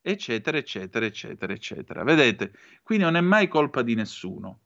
[0.03, 2.05] Eccetera, eccetera, eccetera, eccetera.
[2.05, 2.53] Vedete,
[2.83, 4.66] qui non è mai colpa di nessuno.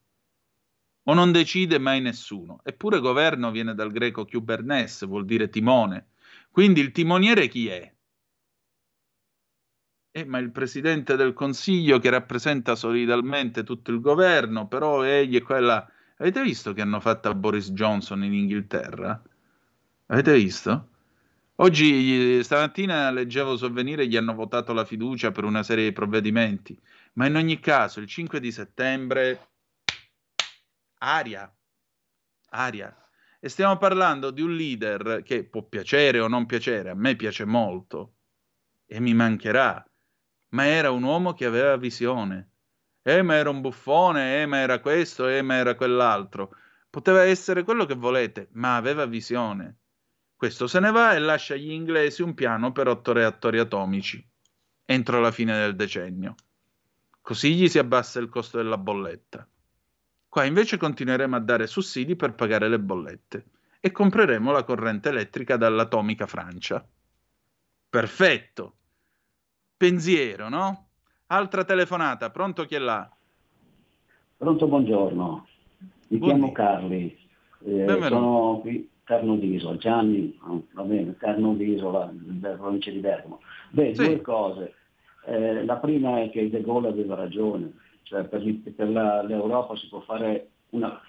[1.11, 2.61] O non decide mai nessuno.
[2.63, 6.11] Eppure governo viene dal greco kubernes, vuol dire timone.
[6.53, 7.93] Quindi il timoniere chi è?
[10.13, 15.43] Eh, ma il presidente del consiglio che rappresenta solidalmente tutto il governo, però egli è
[15.43, 15.85] quella.
[16.19, 19.21] Avete visto che hanno fatto a Boris Johnson in Inghilterra?
[20.07, 20.89] Avete visto?
[21.57, 26.79] Oggi, stamattina, leggevo sovvenire, gli hanno votato la fiducia per una serie di provvedimenti,
[27.15, 29.50] ma in ogni caso, il 5 di settembre,
[31.01, 31.53] aria,
[32.51, 32.97] aria.
[33.39, 37.45] E stiamo parlando di un leader che può piacere o non piacere, a me piace
[37.45, 38.17] molto
[38.87, 39.85] e mi mancherà
[40.51, 42.49] ma era un uomo che aveva visione.
[43.03, 46.57] Eh, ma era un buffone, eh, ma era questo, eh, ma era quell'altro.
[46.89, 49.79] Poteva essere quello che volete, ma aveva visione.
[50.35, 54.27] Questo se ne va e lascia agli inglesi un piano per otto reattori atomici
[54.85, 56.35] entro la fine del decennio.
[57.21, 59.49] Così gli si abbassa il costo della bolletta.
[60.31, 63.45] Qua invece continueremo a dare sussidi per pagare le bollette
[63.81, 66.83] e compreremo la corrente elettrica dall'atomica Francia.
[67.91, 68.77] Perfetto
[69.81, 70.89] pensiero, no?
[71.29, 73.11] Altra telefonata, pronto chi è là?
[74.37, 75.47] Pronto, buongiorno.
[76.09, 76.27] Mi Buondì.
[76.27, 77.19] chiamo Carli,
[77.65, 80.39] eh, sono qui Carno d'Isola, Gianni,
[80.73, 83.41] va bene, Carno d'Isola, della provincia di Bergamo.
[83.71, 84.05] Beh, sì.
[84.05, 84.75] due cose.
[85.25, 87.73] Eh, la prima è che De Gaulle aveva ragione,
[88.03, 88.43] cioè per,
[88.75, 91.01] per la, l'Europa si può fare una,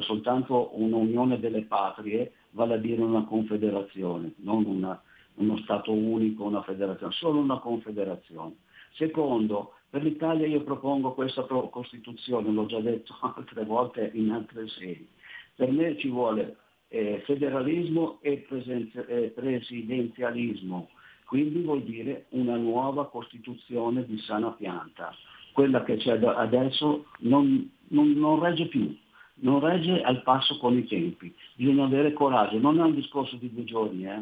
[0.00, 5.00] soltanto un'unione delle patrie, vale a dire una confederazione, non una,
[5.34, 8.56] uno Stato unico, una federazione, solo una confederazione.
[8.92, 15.08] Secondo, per l'Italia io propongo questa Costituzione, l'ho già detto altre volte in altre sedi.
[15.54, 16.56] Per me ci vuole
[16.88, 20.90] eh, federalismo e presenze, eh, presidenzialismo,
[21.26, 25.14] quindi vuol dire una nuova Costituzione di sana pianta.
[25.56, 28.94] Quella che c'è adesso non, non, non regge più,
[29.36, 31.34] non regge al passo con i tempi.
[31.54, 34.20] Bisogna avere coraggio, non è un discorso di due giorni, eh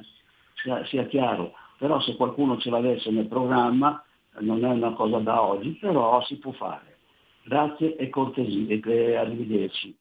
[0.63, 4.01] sia, sia chiaro, però se qualcuno ce l'avesse nel programma
[4.43, 6.99] non è una cosa da oggi, però si può fare.
[7.43, 9.97] Grazie e cortesia e arrivederci.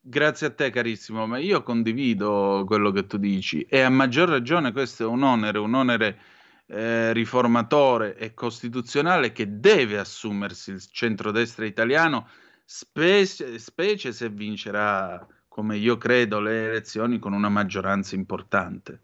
[0.00, 4.72] Grazie a te carissimo, ma io condivido quello che tu dici e a maggior ragione
[4.72, 6.18] questo è un onere, un onere
[6.70, 12.28] eh, riformatore e costituzionale che deve assumersi il centrodestra italiano,
[12.64, 19.00] specie, specie se vincerà, come io credo, le elezioni con una maggioranza importante.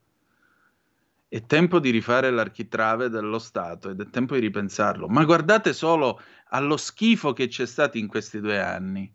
[1.27, 5.09] È tempo di rifare l'architrave dello Stato ed è tempo di ripensarlo.
[5.09, 9.13] Ma guardate solo allo schifo che c'è stato in questi due anni.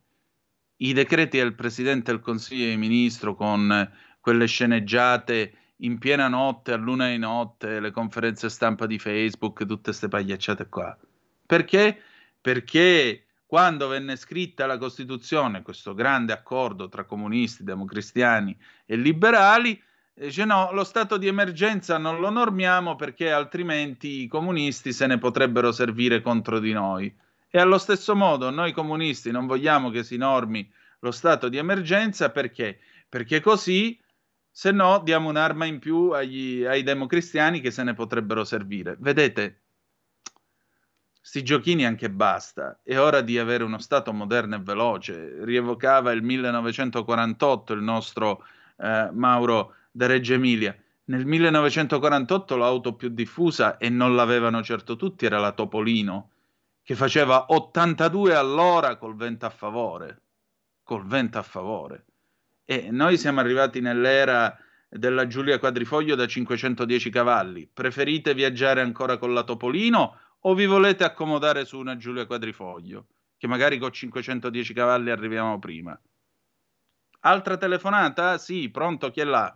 [0.77, 3.89] I decreti del Presidente del Consiglio dei Ministri con
[4.19, 9.81] quelle sceneggiate in piena notte, a luna di notte, le conferenze stampa di Facebook, tutte
[9.83, 10.97] queste pagliacciate qua.
[11.45, 12.01] Perché?
[12.39, 18.55] Perché quando venne scritta la Costituzione, questo grande accordo tra comunisti, democristiani
[18.85, 19.81] e liberali,
[20.19, 25.17] Dice no, lo stato di emergenza non lo normiamo perché altrimenti i comunisti se ne
[25.17, 27.15] potrebbero servire contro di noi.
[27.49, 30.69] E allo stesso modo noi comunisti non vogliamo che si normi
[30.99, 32.79] lo stato di emergenza perché?
[33.07, 33.97] Perché così,
[34.59, 38.97] se no, diamo un'arma in più agli, ai democristiani che se ne potrebbero servire.
[38.99, 39.61] Vedete,
[41.21, 42.77] sti giochini anche basta.
[42.83, 45.45] È ora di avere uno Stato moderno e veloce.
[45.45, 48.43] Rievocava il 1948 il nostro
[48.75, 50.75] eh, Mauro da Reggio Emilia.
[51.05, 56.31] Nel 1948 l'auto più diffusa, e non l'avevano certo tutti, era la Topolino,
[56.83, 60.21] che faceva 82 all'ora col vento a favore.
[60.83, 62.07] Col vento a favore.
[62.71, 64.55] E noi siamo arrivati nell'era
[64.87, 67.67] della Giulia Quadrifoglio da 510 cavalli.
[67.67, 73.07] Preferite viaggiare ancora con la Topolino o vi volete accomodare su una Giulia Quadrifoglio?
[73.39, 75.99] Che magari con 510 cavalli arriviamo prima.
[77.21, 78.37] Altra telefonata?
[78.37, 79.55] Sì, pronto, chi è là?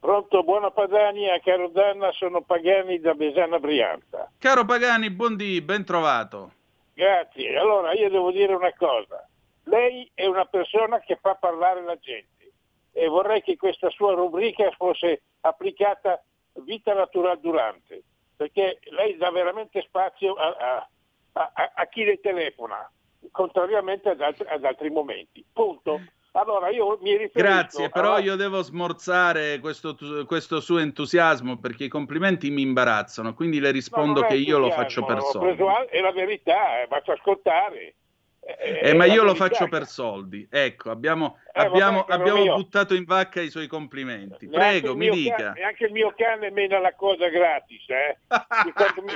[0.00, 4.30] Pronto, buona Padania, caro Danna, sono Pagani da Besana Brianza.
[4.38, 6.52] Caro Pagani, buondì, ben trovato.
[6.94, 7.58] Grazie.
[7.58, 9.28] Allora, io devo dire una cosa.
[9.70, 12.52] Lei è una persona che fa parlare la gente
[12.92, 16.20] e vorrei che questa sua rubrica fosse applicata
[16.64, 18.02] vita naturale durante.
[18.36, 20.88] perché lei dà veramente spazio a,
[21.32, 22.90] a, a, a chi le telefona,
[23.30, 25.44] contrariamente ad altri, ad altri momenti.
[25.52, 26.00] Punto.
[26.32, 27.38] Allora io mi riferisco...
[27.38, 29.96] Grazie, però io devo smorzare questo,
[30.26, 34.70] questo, suo entusiasmo perché i complimenti mi imbarazzano, quindi le rispondo no, che io lo
[34.70, 35.62] faccio per soldi.
[35.90, 37.94] È la verità, eh, faccio ascoltare.
[38.58, 40.46] Eh, ma io lo faccio per soldi.
[40.50, 44.48] Ecco, abbiamo, eh, abbiamo, vabbè, abbiamo buttato in vacca i suoi complimenti.
[44.48, 45.52] Prego, mi dica.
[45.52, 48.18] E anche il mio cane mena la cosa gratis, eh?
[48.74, 49.12] quando, mi,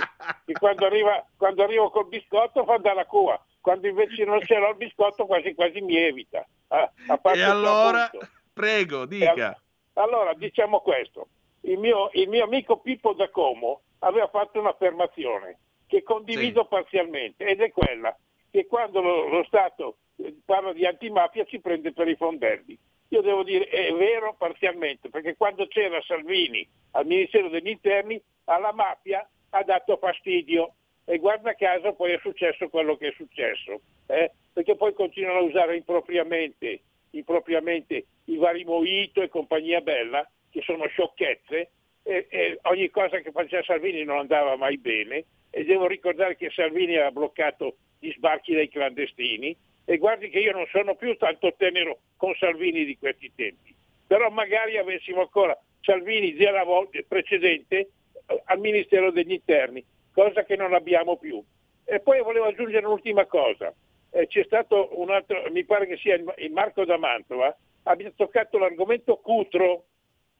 [0.58, 4.70] quando, arriva, quando arrivo col biscotto fa andare la cua, quando invece non ce l'ho
[4.70, 6.46] il biscotto quasi quasi mi evita.
[6.68, 6.90] Ah,
[7.32, 8.10] e allora,
[8.52, 9.58] prego, dica.
[9.94, 11.28] Allora, diciamo questo.
[11.62, 16.68] Il mio, il mio amico Pippo da Como aveva fatto un'affermazione che condivido sì.
[16.68, 18.14] parzialmente ed è quella
[18.54, 22.78] che quando lo, lo Stato eh, parla di antimafia ci prende per i fondelli.
[23.08, 28.72] Io devo dire è vero parzialmente, perché quando c'era Salvini al Ministero degli Interni alla
[28.72, 30.74] mafia ha dato fastidio
[31.04, 34.30] e guarda caso poi è successo quello che è successo, eh?
[34.52, 36.80] perché poi continuano a usare impropriamente,
[37.10, 41.70] impropriamente i vari Moito e compagnia bella, che sono sciocchezze,
[42.04, 46.50] e, e ogni cosa che faceva Salvini non andava mai bene, e devo ricordare che
[46.50, 49.56] Salvini ha bloccato gli sbarchi dei clandestini.
[49.86, 53.74] E guardi che io non sono più tanto tenero con Salvini di questi tempi,
[54.06, 60.56] però magari avessimo ancora Salvini della volta precedente eh, al Ministero degli Interni, cosa che
[60.56, 61.42] non abbiamo più.
[61.84, 63.74] E poi volevo aggiungere un'ultima cosa,
[64.10, 68.56] eh, c'è stato un altro, mi pare che sia il Marco da Mantova, abbia toccato
[68.56, 69.84] l'argomento Cutro,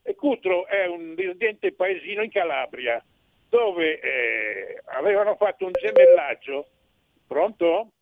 [0.03, 3.03] e Cutro è un residente paesino in Calabria,
[3.49, 6.69] dove eh, avevano fatto un gemellaggio
[7.27, 7.93] Pronto?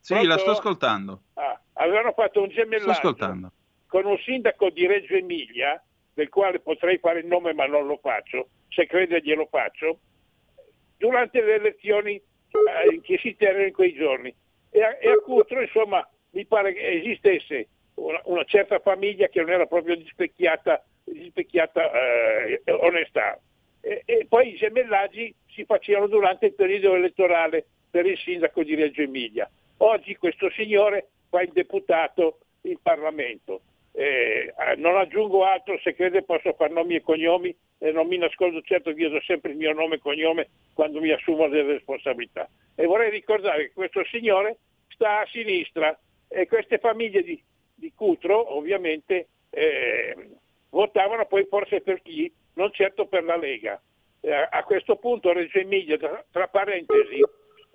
[0.00, 0.28] Sì, Pronto?
[0.28, 1.22] la sto ascoltando.
[1.34, 3.14] Ah, avevano fatto un gemellaggio
[3.86, 5.82] con un sindaco di Reggio Emilia,
[6.14, 9.98] del quale potrei fare il nome ma non lo faccio, se crede glielo faccio,
[10.96, 14.34] durante le elezioni eh, che si terrono in quei giorni.
[14.70, 19.40] E a, e a Cutro, insomma, mi pare che esistesse una, una, certa famiglia che
[19.40, 23.38] non era proprio di specchiata eh, onestà.
[23.82, 28.74] E, e poi i gemellaggi si facevano durante il periodo elettorale per il sindaco di
[28.74, 29.50] Reggio Emilia.
[29.78, 33.62] Oggi questo signore fa il deputato in Parlamento.
[33.94, 38.62] Eh, non aggiungo altro, se crede posso fare nomi e cognomi e non mi nascondo
[38.62, 42.48] certo che io do sempre il mio nome e cognome quando mi assumo delle responsabilità.
[42.76, 44.58] E vorrei ricordare che questo signore
[44.88, 47.42] sta a sinistra e queste famiglie di,
[47.74, 50.16] di Cutro ovviamente eh,
[50.72, 52.32] votavano poi forse per chi?
[52.54, 53.80] Non certo per la Lega
[54.22, 57.20] eh, a questo punto Reggio Emilia, tra, tra parentesi,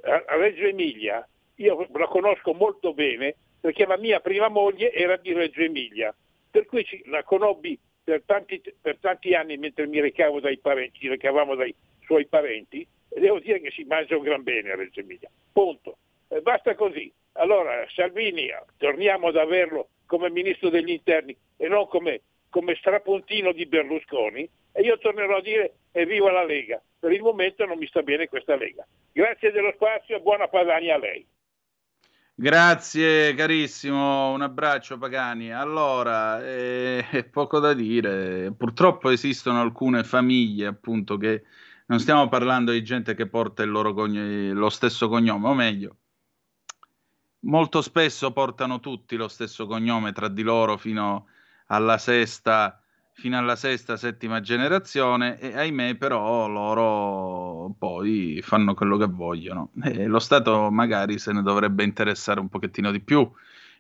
[0.01, 5.61] Reggio Emilia, io la conosco molto bene perché la mia prima moglie era di Reggio
[5.61, 6.15] Emilia,
[6.49, 11.07] per cui la conobbi per tanti, per tanti anni mentre mi recavo dai parenti, ci
[11.09, 15.01] recavamo dai suoi parenti e devo dire che si mangia un gran bene a Reggio
[15.01, 15.29] Emilia.
[15.51, 15.97] Punto.
[16.29, 17.11] E basta così.
[17.33, 22.21] Allora Salvini, torniamo ad averlo come ministro degli interni e non come,
[22.57, 26.81] come strapuntino di Berlusconi e io tornerò a dire evviva la Lega.
[26.97, 28.83] Per il momento non mi sta bene questa Lega.
[29.11, 31.23] Grazie dello spazio e buona Padania a lei.
[32.33, 35.53] Grazie carissimo, un abbraccio Pagani.
[35.53, 41.43] Allora, eh, poco da dire, purtroppo esistono alcune famiglie appunto che
[41.85, 45.97] non stiamo parlando di gente che porta cogn- lo stesso cognome, o meglio,
[47.41, 51.27] molto spesso portano tutti lo stesso cognome tra di loro fino
[51.68, 52.82] alla sesta
[53.18, 60.05] fino alla sesta, settima generazione e ahimè però loro poi fanno quello che vogliono e
[60.05, 63.30] lo Stato magari se ne dovrebbe interessare un pochettino di più.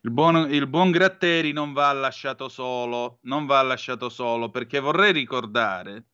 [0.01, 5.11] Il buon, il buon Gratteri non va lasciato solo, non va lasciato solo perché vorrei
[5.11, 6.05] ricordare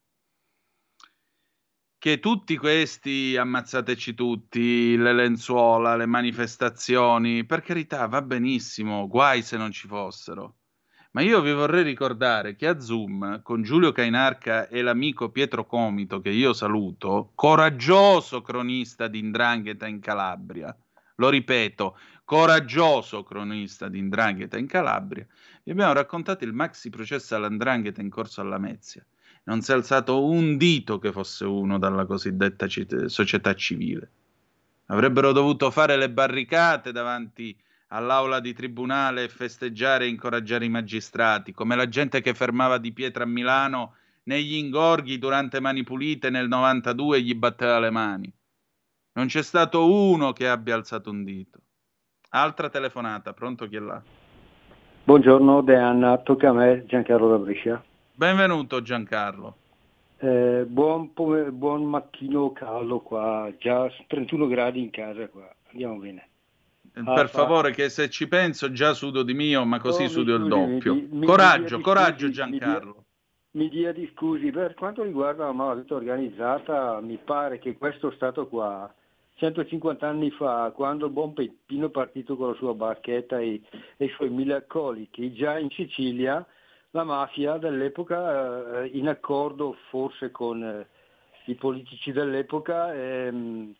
[1.98, 9.56] che tutti questi ammazzateci tutti, le lenzuola, le manifestazioni, per carità va benissimo, guai se
[9.56, 10.58] non ci fossero
[11.14, 16.20] ma io vi vorrei ricordare che a Zoom con Giulio Cainarca e l'amico Pietro Comito,
[16.22, 20.76] che io saluto, coraggioso cronista di Indrangheta in Calabria,
[21.18, 25.28] lo ripeto, coraggioso cronista di Indrangheta in Calabria,
[25.64, 29.06] vi abbiamo raccontato il maxi processo all'Andrangheta in corso alla Mezia.
[29.44, 32.66] Non si è alzato un dito che fosse uno dalla cosiddetta
[33.06, 34.12] società civile.
[34.88, 37.56] Avrebbero dovuto fare le barricate davanti
[37.94, 42.92] all'aula di tribunale e festeggiare e incoraggiare i magistrati, come la gente che fermava Di
[42.92, 48.34] Pietra a Milano negli ingorghi durante Mani Pulite nel 92 gli batteva le mani.
[49.14, 51.60] Non c'è stato uno che abbia alzato un dito.
[52.30, 54.02] Altra telefonata, pronto chi è là?
[55.04, 57.84] Buongiorno Deanna, tocca a me Giancarlo da Brescia.
[58.16, 59.58] Benvenuto Giancarlo.
[60.18, 66.30] Eh, buon, buon, mattino caldo qua, già 31 gradi in casa qua, andiamo bene.
[66.96, 70.36] Ah, per favore, che se ci penso già sudo di mio, ma così no, sudo
[70.36, 70.94] il doppio.
[70.94, 73.04] Mi, mi, coraggio, mi coraggio Giancarlo.
[73.52, 78.48] Mi dia di scusi, per quanto riguarda la malavita organizzata, mi pare che questo Stato
[78.48, 78.92] qua,
[79.36, 83.62] 150 anni fa, quando il buon Peppino è partito con la sua barchetta e,
[83.98, 86.46] e i suoi mille accoliti, già in Sicilia
[86.92, 90.88] la mafia dell'epoca, eh, in accordo forse con eh,
[91.46, 93.74] i politici dell'epoca, ehm,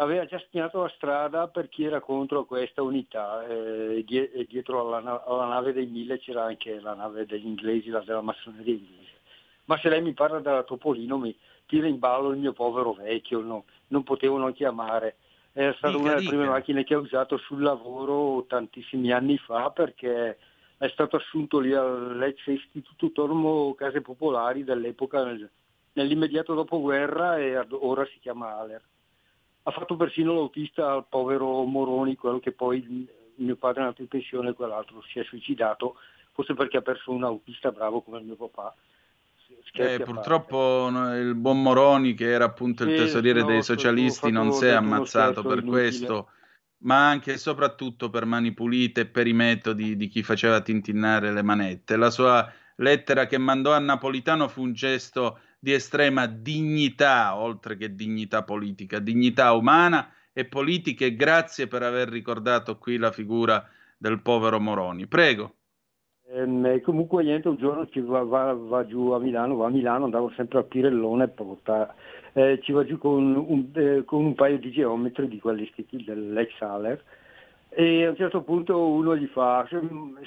[0.00, 3.46] aveva già segnato la strada per chi era contro questa unità.
[3.46, 4.04] Eh,
[4.48, 8.74] dietro alla, alla, nave dei mille c'era anche la nave degli inglesi, la della massoneria
[8.74, 9.16] inglese.
[9.64, 11.36] Ma se lei mi parla della Topolino mi
[11.66, 13.64] tira in ballo il mio povero vecchio, no?
[13.88, 15.16] non potevo non chiamare.
[15.52, 16.32] Era stata dica, una delle dica.
[16.32, 20.38] prime macchine che ho usato sul lavoro tantissimi anni fa perché
[20.78, 25.50] è stato assunto lì all'ex Istituto Tormo Case Popolari dell'epoca nel,
[25.94, 28.82] nell'immediato dopoguerra e ora si chiama Aler.
[29.68, 34.08] Ha fatto persino l'autista al povero Moroni, quello che poi mio padre è andato in
[34.08, 35.96] pensione e quell'altro si è suicidato,
[36.32, 38.74] forse perché ha perso un autista bravo come il mio papà.
[39.72, 44.64] Eh, purtroppo il buon Moroni, che era appunto il tesoriere no, dei socialisti, non si
[44.64, 45.70] è ammazzato per inutile.
[45.70, 46.28] questo
[46.78, 51.32] ma anche e soprattutto per mani pulite e per i metodi di chi faceva tintinnare
[51.32, 51.96] le manette.
[51.96, 57.94] La sua lettera che mandò a Napolitano fu un gesto di estrema dignità, oltre che
[57.94, 64.20] dignità politica, dignità umana e politica e grazie per aver ricordato qui la figura del
[64.20, 65.06] povero Moroni.
[65.06, 65.54] Prego.
[66.30, 70.04] Eh, comunque niente, un giorno ci va, va, va, giù a Milano, va a Milano,
[70.04, 71.94] andavo sempre a Pirellone per portare
[72.38, 76.60] eh, ci va giù con un, eh, con un, paio di geometri di quelli dell'ex
[76.60, 77.02] Haller
[77.70, 79.66] e a un certo punto uno gli fa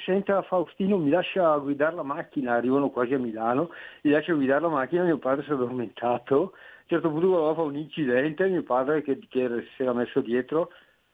[0.06, 3.72] senta Faustino mi lascia guidare la macchina arrivano quasi a Milano
[4.02, 6.36] gli lascia guidare la macchina mio padre si è addormentato.
[6.36, 10.22] A un certo punto voleva fare un incidente mio padre che, che si era messo
[10.22, 10.70] dietro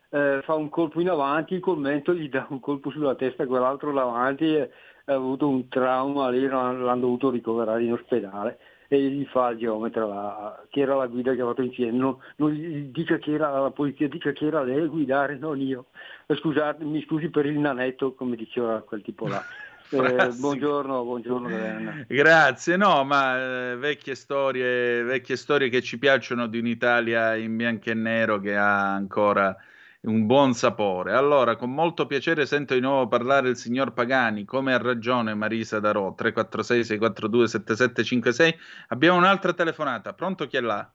[0.10, 3.92] eh, fa un colpo in avanti il commento gli dà un colpo sulla testa quell'altro
[3.92, 4.72] davanti e
[5.06, 10.06] ha avuto un trauma lì l'hanno dovuto ricoverare in ospedale e gli fa il geometra
[10.06, 13.60] la, che era la guida che ha fatto insieme, non, non gli dica che era
[13.60, 15.88] la polizia, dica che era lei a guidare, non io.
[16.26, 19.44] Eh, scusate, mi scusi per il nanetto, come diceva quel tipo là.
[19.90, 26.60] Eh, buongiorno, buongiorno Grazie, no, ma eh, vecchie, storie, vecchie storie che ci piacciono di
[26.60, 29.56] un'Italia in bianco e nero che ha ancora
[30.02, 31.14] un buon sapore.
[31.14, 35.80] Allora, con molto piacere sento di nuovo parlare il signor Pagani, come ha ragione Marisa
[35.80, 38.56] Darò, 346 642 7756.
[38.90, 40.90] Abbiamo un'altra telefonata, pronto chi è là?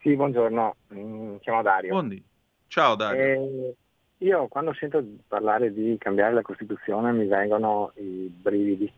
[0.00, 1.90] Sì, buongiorno, mi mm, chiamo Dario.
[1.90, 2.22] Buondì.
[2.66, 3.22] Ciao Dario.
[3.22, 3.74] Eh,
[4.18, 8.90] io quando sento parlare di cambiare la Costituzione mi vengono i brividi,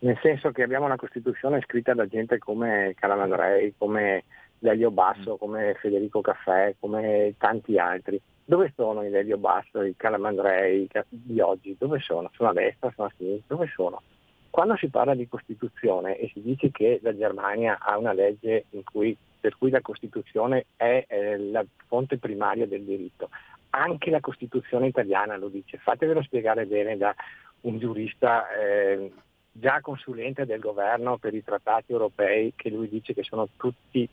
[0.00, 4.24] nel senso che abbiamo una Costituzione scritta da gente come Calamandrei, come
[4.60, 5.38] Lelio Basso, mm.
[5.38, 8.20] come Federico Caffè, come tanti altri.
[8.44, 11.76] Dove sono i Lelio Basso, i Calamandrei di oggi?
[11.78, 12.30] Dove sono?
[12.34, 13.56] Sono a destra, sono a sinistra?
[13.56, 14.02] Dove sono?
[14.50, 19.14] Quando si parla di Costituzione e si dice che la Germania ha una legge cui,
[19.38, 23.28] per cui la Costituzione è eh, la fonte primaria del diritto,
[23.70, 25.76] anche la Costituzione italiana lo dice.
[25.76, 27.14] Fatevelo spiegare bene da
[27.62, 29.12] un giurista eh,
[29.52, 34.08] già consulente del governo per i trattati europei che lui dice che sono tutti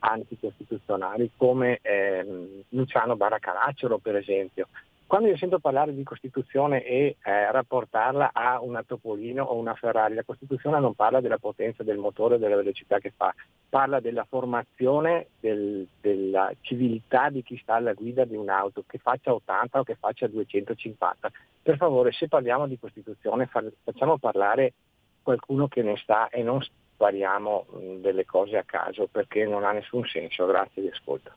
[0.00, 4.68] anticostituzionali come ehm, Luciano Baracalacero per esempio.
[5.10, 10.14] Quando io sento parlare di Costituzione e eh, rapportarla a una Topolino o una Ferrari,
[10.14, 13.34] la Costituzione non parla della potenza del motore o della velocità che fa,
[13.68, 19.34] parla della formazione, del, della civiltà di chi sta alla guida di un'auto, che faccia
[19.34, 21.32] 80 o che faccia 250.
[21.60, 23.50] Per favore, se parliamo di Costituzione
[23.82, 24.74] facciamo parlare
[25.22, 26.60] qualcuno che ne sta e non
[27.00, 27.66] spariamo
[28.02, 30.44] delle cose a caso perché non ha nessun senso.
[30.44, 31.32] Grazie di ascolto.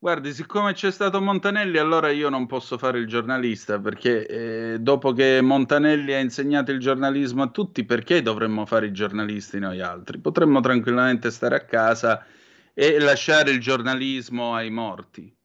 [0.00, 5.12] Guardi, siccome c'è stato Montanelli, allora io non posso fare il giornalista, perché eh, dopo
[5.12, 10.20] che Montanelli ha insegnato il giornalismo a tutti, perché dovremmo fare i giornalisti noi altri?
[10.20, 12.24] Potremmo tranquillamente stare a casa
[12.72, 15.36] e lasciare il giornalismo ai morti.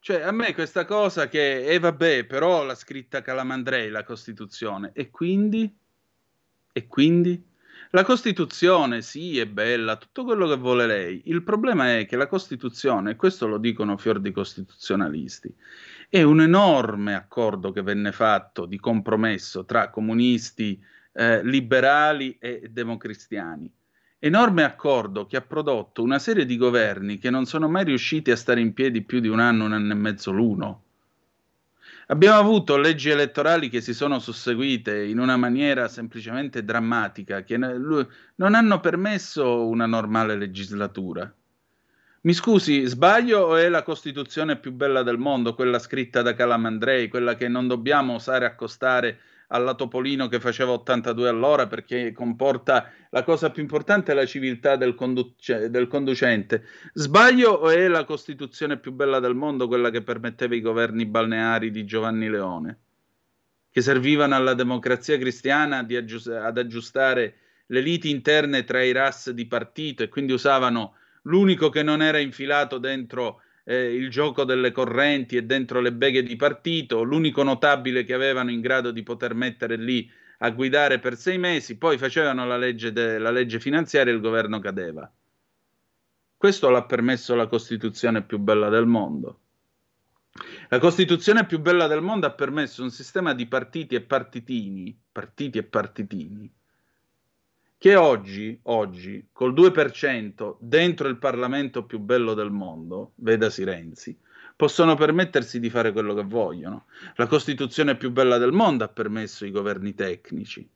[0.00, 4.90] Cioè, a me questa cosa che, e eh, vabbè, però l'ha scritta Calamandrei la Costituzione,
[4.94, 5.77] e quindi?
[6.72, 7.44] E quindi?
[7.92, 11.22] La Costituzione, sì, è bella, tutto quello che vuole lei.
[11.26, 15.54] Il problema è che la Costituzione, e questo lo dicono fior di costituzionalisti,
[16.10, 20.78] è un enorme accordo che venne fatto di compromesso tra comunisti,
[21.14, 23.72] eh, liberali e democristiani.
[24.18, 28.36] Enorme accordo che ha prodotto una serie di governi che non sono mai riusciti a
[28.36, 30.87] stare in piedi più di un anno, un anno e mezzo l'uno
[32.10, 38.54] Abbiamo avuto leggi elettorali che si sono susseguite in una maniera semplicemente drammatica, che non
[38.54, 41.30] hanno permesso una normale legislatura.
[42.22, 47.08] Mi scusi, sbaglio o è la Costituzione più bella del mondo, quella scritta da Calamandrei,
[47.08, 49.18] quella che non dobbiamo osare accostare
[49.48, 54.76] alla Topolino che faceva 82 all'ora perché comporta la cosa più importante è la civiltà
[54.76, 56.64] del, conduce, del conducente.
[56.92, 61.70] Sbaglio o è la Costituzione più bella del mondo quella che permetteva i governi balneari
[61.70, 62.78] di Giovanni Leone,
[63.70, 67.36] che servivano alla democrazia cristiana aggiust- ad aggiustare
[67.66, 72.18] le liti interne tra i ras di partito e quindi usavano l'unico che non era
[72.18, 78.02] infilato dentro eh, il gioco delle correnti e dentro le beghe di partito, l'unico notabile
[78.02, 82.46] che avevano in grado di poter mettere lì a guidare per sei mesi, poi facevano
[82.46, 85.12] la legge, de- la legge finanziaria e il governo cadeva.
[86.34, 89.40] Questo l'ha permesso la Costituzione più bella del mondo.
[90.70, 95.58] La Costituzione più bella del mondo ha permesso un sistema di partiti e partitini, partiti
[95.58, 96.50] e partitini,
[97.78, 104.18] che oggi, oggi, col 2% dentro il Parlamento più bello del mondo, vedasi Renzi,
[104.56, 106.86] possono permettersi di fare quello che vogliono.
[107.14, 110.68] La Costituzione più bella del mondo ha permesso i governi tecnici.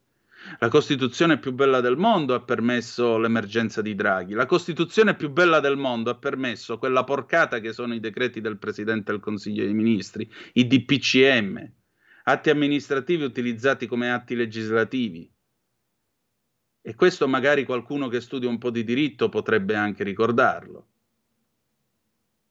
[0.61, 4.35] La Costituzione più bella del mondo ha permesso l'emergenza di Draghi.
[4.35, 8.59] La Costituzione più bella del mondo ha permesso quella porcata che sono i decreti del
[8.59, 11.73] Presidente del Consiglio dei Ministri, i DPCM,
[12.25, 15.32] atti amministrativi utilizzati come atti legislativi,
[16.83, 20.87] e questo magari qualcuno che studia un po' di diritto potrebbe anche ricordarlo.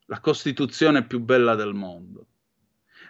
[0.06, 2.28] La Costituzione più bella del mondo.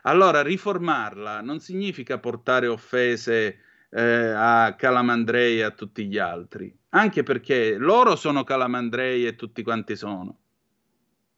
[0.03, 3.59] Allora, riformarla non significa portare offese
[3.91, 9.61] eh, a Calamandrei e a tutti gli altri, anche perché loro sono Calamandrei e tutti
[9.61, 10.40] quanti sono.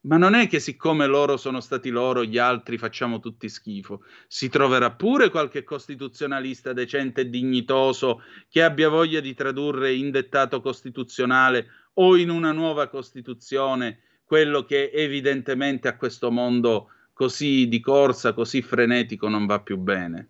[0.06, 4.04] Ma non è che siccome loro sono stati loro, gli altri facciamo tutti schifo.
[4.28, 10.60] Si troverà pure qualche costituzionalista decente e dignitoso che abbia voglia di tradurre in dettato
[10.60, 18.34] costituzionale o in una nuova Costituzione quello che evidentemente a questo mondo così di corsa,
[18.34, 20.28] così frenetico non va più bene.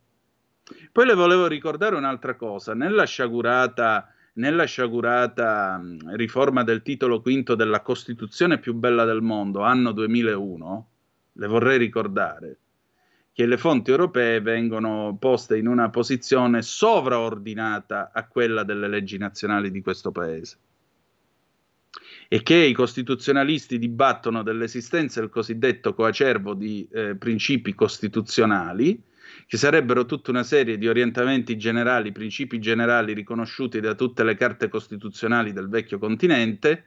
[0.91, 2.73] Poi le volevo ricordare un'altra cosa.
[2.73, 5.81] Nella sciagurata nella sciagurata
[6.15, 10.87] riforma del titolo quinto della Costituzione più bella del mondo, anno 2001,
[11.33, 12.57] le vorrei ricordare
[13.33, 19.71] che le fonti europee vengono poste in una posizione sovraordinata a quella delle leggi nazionali
[19.71, 20.57] di questo paese.
[22.27, 29.01] E che i costituzionalisti dibattono dell'esistenza del cosiddetto coacervo di eh, principi costituzionali
[29.47, 34.67] ci sarebbero tutta una serie di orientamenti generali, principi generali riconosciuti da tutte le carte
[34.67, 36.85] costituzionali del vecchio continente,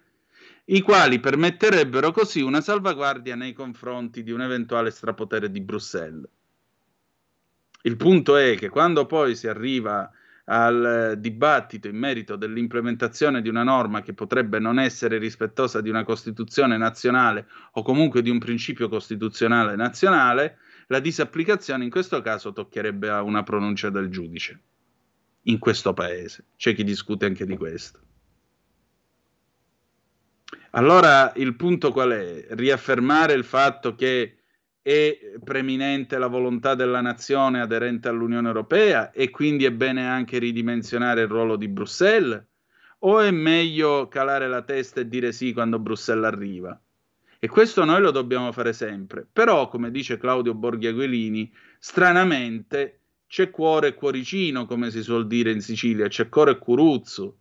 [0.66, 6.28] i quali permetterebbero così una salvaguardia nei confronti di un eventuale strapotere di Bruxelles.
[7.82, 10.10] Il punto è che quando poi si arriva
[10.48, 16.04] al dibattito in merito dell'implementazione di una norma che potrebbe non essere rispettosa di una
[16.04, 23.08] Costituzione nazionale o comunque di un principio costituzionale nazionale, la disapplicazione in questo caso toccherebbe
[23.08, 24.60] a una pronuncia del giudice
[25.42, 26.44] in questo paese.
[26.56, 28.00] C'è chi discute anche di questo.
[30.70, 32.46] Allora il punto qual è?
[32.50, 34.36] Riaffermare il fatto che
[34.82, 41.22] è preminente la volontà della nazione aderente all'Unione Europea e quindi è bene anche ridimensionare
[41.22, 42.44] il ruolo di Bruxelles?
[43.00, 46.80] O è meglio calare la testa e dire sì quando Bruxelles arriva?
[47.38, 49.26] E questo noi lo dobbiamo fare sempre.
[49.30, 55.60] Però, come dice Claudio Borghiaguelini, stranamente c'è cuore e cuoricino, come si suol dire in
[55.60, 57.38] Sicilia, c'è cuore e curuzzo.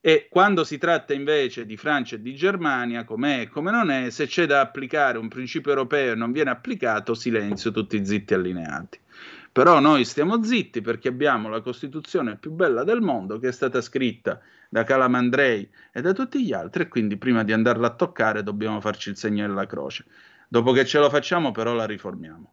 [0.00, 4.10] E quando si tratta invece di Francia e di Germania, com'è e come non è,
[4.10, 8.98] se c'è da applicare un principio europeo e non viene applicato, silenzio, tutti zitti allineati.
[9.52, 13.80] Però noi stiamo zitti perché abbiamo la Costituzione più bella del mondo che è stata
[13.80, 18.42] scritta da Calamandrei e da tutti gli altri e quindi prima di andarla a toccare
[18.42, 20.04] dobbiamo farci il segno della croce.
[20.48, 22.52] Dopo che ce lo facciamo però la riformiamo.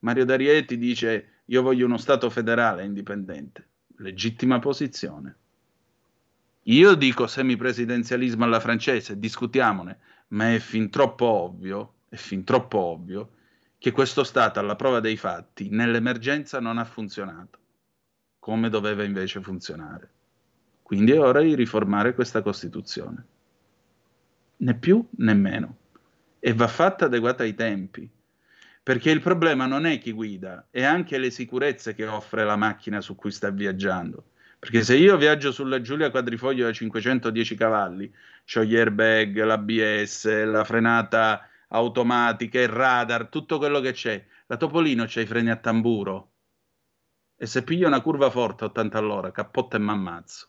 [0.00, 3.68] Mario D'Arieti dice io voglio uno Stato federale indipendente.
[3.98, 5.36] Legittima posizione.
[6.66, 13.30] Io dico semipresidenzialismo alla francese, discutiamone, ma è fin troppo ovvio, è fin troppo ovvio
[13.82, 17.58] che questo Stato, alla prova dei fatti, nell'emergenza non ha funzionato,
[18.38, 20.08] come doveva invece funzionare.
[20.84, 23.26] Quindi è ora di riformare questa Costituzione.
[24.58, 25.76] Né più né meno.
[26.38, 28.08] E va fatta adeguata ai tempi.
[28.84, 33.00] Perché il problema non è chi guida, è anche le sicurezze che offre la macchina
[33.00, 34.26] su cui sta viaggiando.
[34.60, 38.14] Perché se io viaggio sulla Giulia Quadrifoglio da 510 cavalli,
[38.54, 44.24] ho gli airbag, l'ABS, la frenata automatiche, radar, tutto quello che c'è.
[44.46, 46.30] La Topolino c'ha i freni a tamburo.
[47.36, 50.48] E se piglio una curva forte a 80 all'ora, cappotta e m'ammazzo.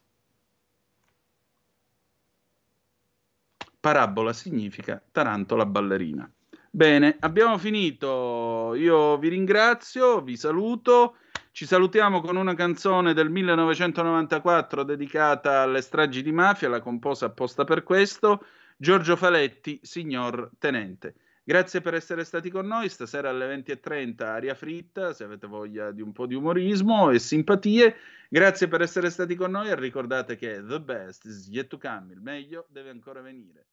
[3.80, 6.30] Parabola significa tarantola ballerina.
[6.70, 8.74] Bene, abbiamo finito.
[8.76, 11.18] Io vi ringrazio, vi saluto.
[11.52, 17.64] Ci salutiamo con una canzone del 1994 dedicata alle stragi di mafia, la composa apposta
[17.64, 18.44] per questo,
[18.78, 21.16] Giorgio Faletti, signor Tenente.
[21.46, 22.90] Grazie per essere stati con noi.
[22.90, 27.96] Stasera alle 20.30 aria fritta, se avete voglia di un po' di umorismo e simpatie.
[28.30, 32.14] Grazie per essere stati con noi e ricordate che the best is yet to come,
[32.14, 33.68] il meglio deve ancora venire.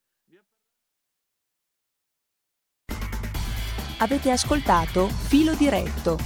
[4.00, 6.16] Avete ascoltato Filo Diretto